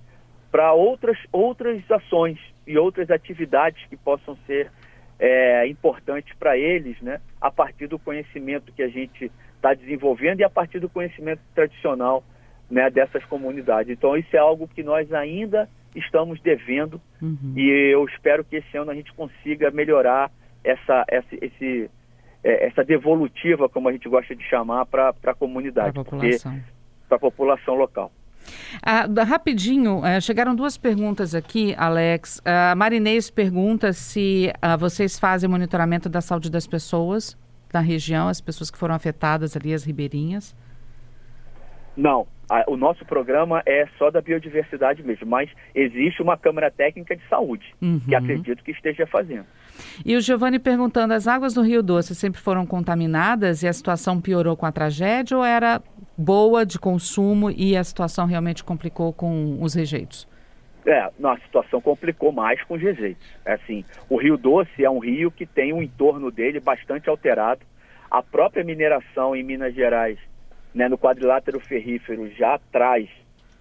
para 0.50 0.72
outras, 0.72 1.16
outras 1.32 1.82
ações 1.90 2.38
e 2.66 2.76
outras 2.76 3.10
atividades 3.10 3.84
que 3.86 3.96
possam 3.96 4.36
ser 4.46 4.70
é, 5.18 5.66
importantes 5.66 6.34
para 6.38 6.56
eles, 6.56 7.00
né, 7.00 7.20
a 7.40 7.50
partir 7.50 7.86
do 7.86 7.98
conhecimento 7.98 8.72
que 8.72 8.82
a 8.82 8.88
gente 8.88 9.30
está 9.56 9.74
desenvolvendo 9.74 10.40
e 10.40 10.44
a 10.44 10.50
partir 10.50 10.80
do 10.80 10.88
conhecimento 10.88 11.40
tradicional 11.54 12.22
né, 12.70 12.88
dessas 12.90 13.24
comunidades. 13.24 13.92
Então, 13.92 14.16
isso 14.16 14.34
é 14.34 14.38
algo 14.38 14.68
que 14.68 14.82
nós 14.82 15.12
ainda 15.12 15.68
estamos 15.94 16.40
devendo 16.40 17.00
uhum. 17.20 17.54
e 17.56 17.92
eu 17.92 18.04
espero 18.06 18.44
que 18.44 18.56
esse 18.56 18.76
ano 18.76 18.90
a 18.90 18.94
gente 18.94 19.12
consiga 19.12 19.70
melhorar 19.70 20.30
essa, 20.62 21.04
essa, 21.08 21.28
esse, 21.40 21.90
é, 22.44 22.66
essa 22.66 22.84
devolutiva, 22.84 23.68
como 23.68 23.88
a 23.88 23.92
gente 23.92 24.08
gosta 24.08 24.34
de 24.34 24.44
chamar, 24.44 24.86
para 24.86 25.14
a 25.24 25.34
comunidade, 25.34 25.98
para 27.08 27.16
a 27.16 27.18
população 27.18 27.74
local. 27.74 28.12
Ah, 28.82 29.06
rapidinho, 29.24 30.04
eh, 30.04 30.20
chegaram 30.20 30.54
duas 30.54 30.76
perguntas 30.76 31.34
aqui, 31.34 31.74
Alex. 31.76 32.40
A 32.44 32.74
Marinês 32.74 33.30
pergunta 33.30 33.92
se 33.92 34.52
ah, 34.62 34.76
vocês 34.76 35.18
fazem 35.18 35.48
monitoramento 35.48 36.08
da 36.08 36.20
saúde 36.20 36.50
das 36.50 36.66
pessoas 36.66 37.36
da 37.70 37.80
região, 37.80 38.28
as 38.28 38.40
pessoas 38.40 38.70
que 38.70 38.78
foram 38.78 38.94
afetadas 38.94 39.56
ali, 39.56 39.72
as 39.72 39.84
ribeirinhas. 39.84 40.56
Não, 42.00 42.26
o 42.66 42.78
nosso 42.78 43.04
programa 43.04 43.62
é 43.66 43.86
só 43.98 44.10
da 44.10 44.22
biodiversidade 44.22 45.02
mesmo, 45.02 45.26
mas 45.26 45.50
existe 45.74 46.22
uma 46.22 46.34
Câmara 46.34 46.70
Técnica 46.70 47.14
de 47.14 47.22
Saúde, 47.28 47.74
uhum. 47.80 48.00
que 48.00 48.14
acredito 48.14 48.64
que 48.64 48.70
esteja 48.70 49.06
fazendo. 49.06 49.44
E 50.04 50.16
o 50.16 50.20
Giovanni 50.20 50.58
perguntando, 50.58 51.12
as 51.12 51.28
águas 51.28 51.52
do 51.52 51.60
Rio 51.60 51.82
Doce 51.82 52.14
sempre 52.14 52.40
foram 52.40 52.64
contaminadas 52.64 53.62
e 53.62 53.68
a 53.68 53.72
situação 53.72 54.18
piorou 54.18 54.56
com 54.56 54.64
a 54.64 54.72
tragédia 54.72 55.36
ou 55.36 55.44
era 55.44 55.82
boa 56.16 56.64
de 56.64 56.78
consumo 56.78 57.50
e 57.50 57.76
a 57.76 57.84
situação 57.84 58.24
realmente 58.24 58.64
complicou 58.64 59.12
com 59.12 59.58
os 59.60 59.74
rejeitos? 59.74 60.26
É, 60.86 61.10
não, 61.18 61.32
a 61.32 61.38
situação 61.40 61.82
complicou 61.82 62.32
mais 62.32 62.62
com 62.64 62.76
os 62.76 62.80
rejeitos. 62.80 63.22
É 63.44 63.52
assim, 63.52 63.84
o 64.08 64.16
Rio 64.16 64.38
Doce 64.38 64.82
é 64.82 64.88
um 64.88 65.00
rio 65.00 65.30
que 65.30 65.44
tem 65.44 65.74
um 65.74 65.82
entorno 65.82 66.30
dele 66.30 66.60
bastante 66.60 67.10
alterado. 67.10 67.60
A 68.10 68.22
própria 68.22 68.64
mineração 68.64 69.36
em 69.36 69.42
Minas 69.42 69.74
Gerais 69.74 70.18
né, 70.74 70.88
no 70.88 70.98
quadrilátero 70.98 71.60
ferrífero 71.60 72.30
já 72.30 72.58
traz, 72.70 73.08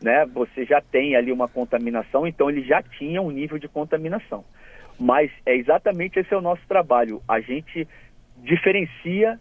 né, 0.02 0.26
você 0.26 0.66
já 0.66 0.82
tem 0.82 1.16
ali 1.16 1.32
uma 1.32 1.48
contaminação, 1.48 2.28
então 2.28 2.50
ele 2.50 2.64
já 2.64 2.82
tinha 2.82 3.22
um 3.22 3.32
nível 3.32 3.58
de 3.58 3.68
contaminação. 3.68 4.44
Mas 5.00 5.32
é 5.46 5.56
exatamente 5.56 6.20
esse 6.20 6.34
é 6.34 6.38
o 6.38 6.42
nosso 6.42 6.62
trabalho. 6.68 7.22
A 7.28 7.40
gente 7.40 7.88
diferencia 8.38 9.40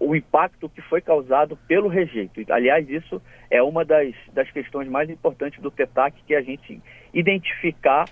o 0.00 0.14
impacto 0.14 0.68
que 0.68 0.80
foi 0.80 1.00
causado 1.00 1.56
pelo 1.66 1.88
rejeito. 1.88 2.40
Aliás, 2.52 2.88
isso 2.88 3.20
é 3.50 3.62
uma 3.62 3.84
das, 3.84 4.14
das 4.32 4.48
questões 4.50 4.88
mais 4.88 5.10
importantes 5.10 5.60
do 5.60 5.70
TETAC, 5.70 6.22
que 6.24 6.34
é 6.34 6.38
a 6.38 6.42
gente 6.42 6.80
identificar 7.12 8.04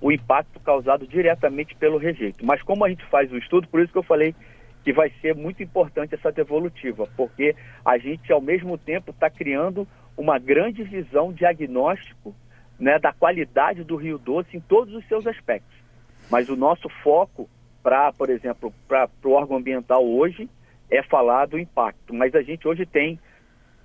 o 0.00 0.10
impacto 0.10 0.58
causado 0.60 1.06
diretamente 1.06 1.74
pelo 1.76 1.98
rejeito. 1.98 2.44
Mas 2.44 2.62
como 2.62 2.84
a 2.84 2.88
gente 2.88 3.04
faz 3.06 3.30
o 3.32 3.38
estudo, 3.38 3.68
por 3.68 3.80
isso 3.80 3.92
que 3.92 3.98
eu 3.98 4.02
falei 4.02 4.34
que 4.88 4.92
vai 4.94 5.12
ser 5.20 5.34
muito 5.34 5.62
importante 5.62 6.14
essa 6.14 6.32
devolutiva, 6.32 7.06
porque 7.14 7.54
a 7.84 7.98
gente, 7.98 8.32
ao 8.32 8.40
mesmo 8.40 8.78
tempo, 8.78 9.10
está 9.10 9.28
criando 9.28 9.86
uma 10.16 10.38
grande 10.38 10.82
visão 10.82 11.30
diagnóstico 11.30 12.34
né, 12.80 12.98
da 12.98 13.12
qualidade 13.12 13.84
do 13.84 13.96
Rio 13.96 14.16
Doce 14.16 14.56
em 14.56 14.60
todos 14.60 14.94
os 14.94 15.06
seus 15.06 15.26
aspectos. 15.26 15.76
Mas 16.30 16.48
o 16.48 16.56
nosso 16.56 16.88
foco 17.02 17.50
para, 17.82 18.14
por 18.14 18.30
exemplo, 18.30 18.72
para 18.88 19.10
o 19.22 19.32
órgão 19.32 19.58
ambiental 19.58 20.02
hoje 20.02 20.48
é 20.90 21.02
falar 21.02 21.44
do 21.44 21.58
impacto. 21.58 22.14
Mas 22.14 22.34
a 22.34 22.40
gente 22.40 22.66
hoje 22.66 22.86
tem 22.86 23.20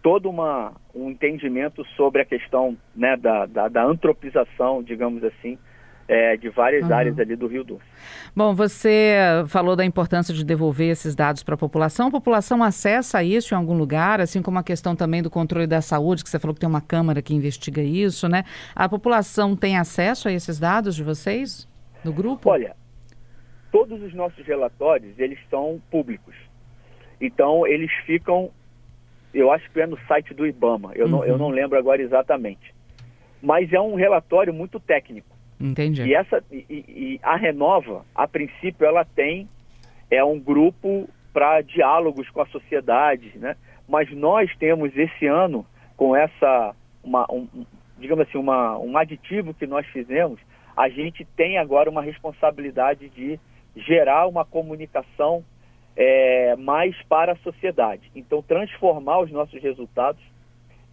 todo 0.01 0.29
uma, 0.29 0.71
um 0.95 1.09
entendimento 1.09 1.83
sobre 1.97 2.21
a 2.21 2.25
questão 2.25 2.77
né, 2.95 3.17
da, 3.17 3.45
da, 3.45 3.67
da 3.67 3.83
antropização, 3.83 4.81
digamos 4.81 5.21
assim, 5.21 5.59
é, 6.07 6.35
de 6.37 6.49
várias 6.49 6.87
uhum. 6.87 6.95
áreas 6.95 7.19
ali 7.19 7.35
do 7.35 7.47
Rio 7.47 7.63
Doce. 7.63 7.83
Bom, 8.35 8.53
você 8.53 9.15
falou 9.47 9.75
da 9.75 9.85
importância 9.85 10.33
de 10.33 10.43
devolver 10.43 10.89
esses 10.89 11.15
dados 11.15 11.43
para 11.43 11.55
a 11.55 11.57
população. 11.57 12.07
A 12.07 12.11
população 12.11 12.63
acessa 12.63 13.23
isso 13.23 13.53
em 13.53 13.57
algum 13.57 13.77
lugar, 13.77 14.19
assim 14.19 14.41
como 14.41 14.57
a 14.59 14.63
questão 14.63 14.95
também 14.95 15.21
do 15.21 15.29
controle 15.29 15.67
da 15.67 15.81
saúde, 15.81 16.23
que 16.23 16.29
você 16.29 16.39
falou 16.39 16.53
que 16.53 16.59
tem 16.59 16.69
uma 16.69 16.81
Câmara 16.81 17.21
que 17.21 17.33
investiga 17.33 17.81
isso, 17.81 18.27
né? 18.27 18.43
A 18.75 18.89
população 18.89 19.55
tem 19.55 19.77
acesso 19.77 20.27
a 20.27 20.31
esses 20.31 20.59
dados 20.59 20.95
de 20.95 21.03
vocês, 21.03 21.67
do 22.03 22.11
grupo? 22.11 22.49
Olha, 22.49 22.75
todos 23.71 24.01
os 24.01 24.13
nossos 24.13 24.45
relatórios, 24.45 25.17
eles 25.17 25.39
são 25.49 25.81
públicos. 25.89 26.35
Então, 27.19 27.65
eles 27.65 27.91
ficam, 28.05 28.51
eu 29.33 29.51
acho 29.51 29.69
que 29.71 29.79
é 29.79 29.87
no 29.87 29.97
site 30.07 30.33
do 30.33 30.45
IBAMA, 30.45 30.91
eu, 30.95 31.05
uhum. 31.05 31.11
não, 31.11 31.25
eu 31.25 31.33
uhum. 31.33 31.39
não 31.39 31.49
lembro 31.49 31.77
agora 31.77 32.01
exatamente. 32.01 32.73
Mas 33.41 33.71
é 33.71 33.79
um 33.79 33.95
relatório 33.95 34.53
muito 34.53 34.79
técnico. 34.79 35.32
Entendi. 35.59 36.03
E, 36.03 36.13
essa, 36.13 36.43
e, 36.51 36.65
e 36.69 37.19
a 37.23 37.35
Renova, 37.35 38.05
a 38.13 38.27
princípio, 38.27 38.85
ela 38.85 39.05
tem 39.05 39.47
é 40.09 40.23
um 40.23 40.39
grupo 40.39 41.09
para 41.33 41.61
diálogos 41.61 42.29
com 42.29 42.41
a 42.41 42.45
sociedade, 42.47 43.31
né? 43.37 43.55
Mas 43.87 44.11
nós 44.11 44.55
temos 44.57 44.95
esse 44.95 45.25
ano, 45.25 45.65
com 45.97 46.15
essa, 46.15 46.75
uma, 47.03 47.25
um, 47.31 47.47
digamos 47.97 48.27
assim, 48.27 48.37
uma, 48.37 48.77
um 48.77 48.95
aditivo 48.97 49.53
que 49.53 49.65
nós 49.65 49.85
fizemos, 49.87 50.39
a 50.77 50.89
gente 50.89 51.25
tem 51.35 51.57
agora 51.57 51.89
uma 51.89 52.01
responsabilidade 52.01 53.09
de 53.09 53.39
gerar 53.75 54.27
uma 54.27 54.45
comunicação 54.45 55.43
é, 55.95 56.55
mais 56.55 56.95
para 57.03 57.33
a 57.33 57.37
sociedade. 57.37 58.11
Então, 58.15 58.41
transformar 58.41 59.19
os 59.19 59.31
nossos 59.31 59.61
resultados 59.61 60.21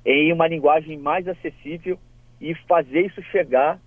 em 0.04 0.32
uma 0.32 0.48
linguagem 0.48 0.98
mais 0.98 1.28
acessível 1.28 1.98
e 2.40 2.54
fazer 2.66 3.06
isso 3.06 3.22
chegar 3.24 3.78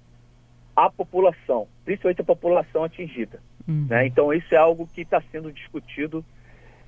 a 0.76 0.90
população, 0.90 1.68
principalmente 1.86 2.22
a 2.22 2.26
população 2.26 2.84
atingida. 2.84 3.40
Uhum. 3.68 3.88
Né? 3.90 4.08
Então, 4.08 4.34
isso 4.34 4.54
é 4.54 4.58
algo 4.58 4.88
que 4.94 5.02
está 5.02 5.22
sendo 5.32 5.52
discutido 5.52 6.24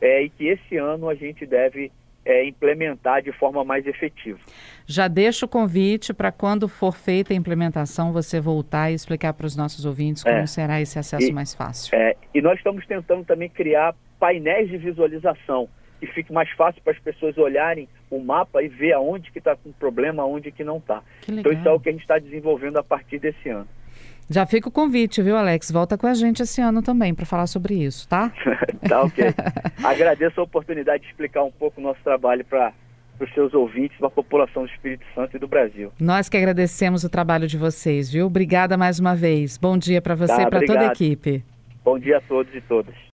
é, 0.01 0.23
e 0.23 0.29
que 0.29 0.47
esse 0.47 0.77
ano 0.77 1.09
a 1.09 1.15
gente 1.15 1.45
deve 1.45 1.91
é, 2.25 2.45
implementar 2.47 3.21
de 3.21 3.31
forma 3.31 3.63
mais 3.63 3.85
efetiva. 3.85 4.39
Já 4.85 5.07
deixo 5.07 5.45
o 5.45 5.49
convite 5.49 6.13
para 6.13 6.31
quando 6.31 6.67
for 6.67 6.95
feita 6.95 7.33
a 7.33 7.35
implementação 7.35 8.11
você 8.11 8.41
voltar 8.41 8.91
e 8.91 8.95
explicar 8.95 9.33
para 9.33 9.45
os 9.45 9.55
nossos 9.55 9.85
ouvintes 9.85 10.23
como 10.23 10.35
é. 10.35 10.45
será 10.47 10.81
esse 10.81 10.97
acesso 10.97 11.29
e, 11.29 11.33
mais 11.33 11.53
fácil. 11.53 11.95
É, 11.95 12.15
e 12.33 12.41
nós 12.41 12.57
estamos 12.57 12.85
tentando 12.87 13.23
também 13.23 13.47
criar 13.47 13.95
painéis 14.19 14.69
de 14.69 14.77
visualização 14.77 15.69
que 15.99 16.07
fique 16.07 16.31
mais 16.31 16.49
fácil 16.51 16.81
para 16.81 16.93
as 16.93 16.99
pessoas 16.99 17.37
olharem 17.37 17.87
o 18.09 18.19
mapa 18.19 18.61
e 18.61 18.67
ver 18.67 18.93
aonde 18.93 19.31
que 19.31 19.39
está 19.39 19.55
com 19.55 19.71
problema, 19.71 20.23
aonde 20.23 20.51
que 20.51 20.63
não 20.63 20.77
está. 20.77 21.01
Então 21.27 21.51
isso 21.51 21.67
é 21.67 21.71
o 21.71 21.79
que 21.79 21.89
a 21.89 21.91
gente 21.91 22.01
está 22.01 22.19
desenvolvendo 22.19 22.77
a 22.77 22.83
partir 22.83 23.19
desse 23.19 23.49
ano. 23.49 23.67
Já 24.29 24.45
fica 24.45 24.69
o 24.69 24.71
convite, 24.71 25.21
viu, 25.21 25.37
Alex? 25.37 25.69
Volta 25.69 25.97
com 25.97 26.07
a 26.07 26.13
gente 26.13 26.41
esse 26.41 26.59
ano 26.59 26.81
também 26.81 27.13
para 27.13 27.25
falar 27.25 27.47
sobre 27.47 27.75
isso, 27.75 28.07
tá? 28.07 28.31
tá 28.87 29.01
ok. 29.03 29.25
Agradeço 29.83 30.39
a 30.39 30.43
oportunidade 30.43 31.03
de 31.03 31.09
explicar 31.09 31.43
um 31.43 31.51
pouco 31.51 31.79
o 31.79 31.83
nosso 31.83 31.99
trabalho 32.03 32.43
para 32.43 32.73
os 33.19 33.31
seus 33.33 33.53
ouvintes, 33.53 33.97
para 33.97 34.07
a 34.07 34.11
população 34.11 34.63
do 34.63 34.69
Espírito 34.69 35.05
Santo 35.13 35.37
e 35.37 35.39
do 35.39 35.47
Brasil. 35.47 35.91
Nós 35.99 36.27
que 36.27 36.37
agradecemos 36.37 37.03
o 37.03 37.09
trabalho 37.09 37.47
de 37.47 37.57
vocês, 37.57 38.11
viu? 38.11 38.25
Obrigada 38.25 38.75
mais 38.75 38.99
uma 38.99 39.15
vez. 39.15 39.57
Bom 39.57 39.77
dia 39.77 40.01
para 40.01 40.15
você 40.15 40.35
tá, 40.35 40.43
e 40.43 40.49
para 40.49 40.65
toda 40.65 40.79
a 40.79 40.85
equipe. 40.87 41.43
Bom 41.83 41.99
dia 41.99 42.17
a 42.17 42.21
todos 42.21 42.53
e 42.55 42.61
todas. 42.61 42.95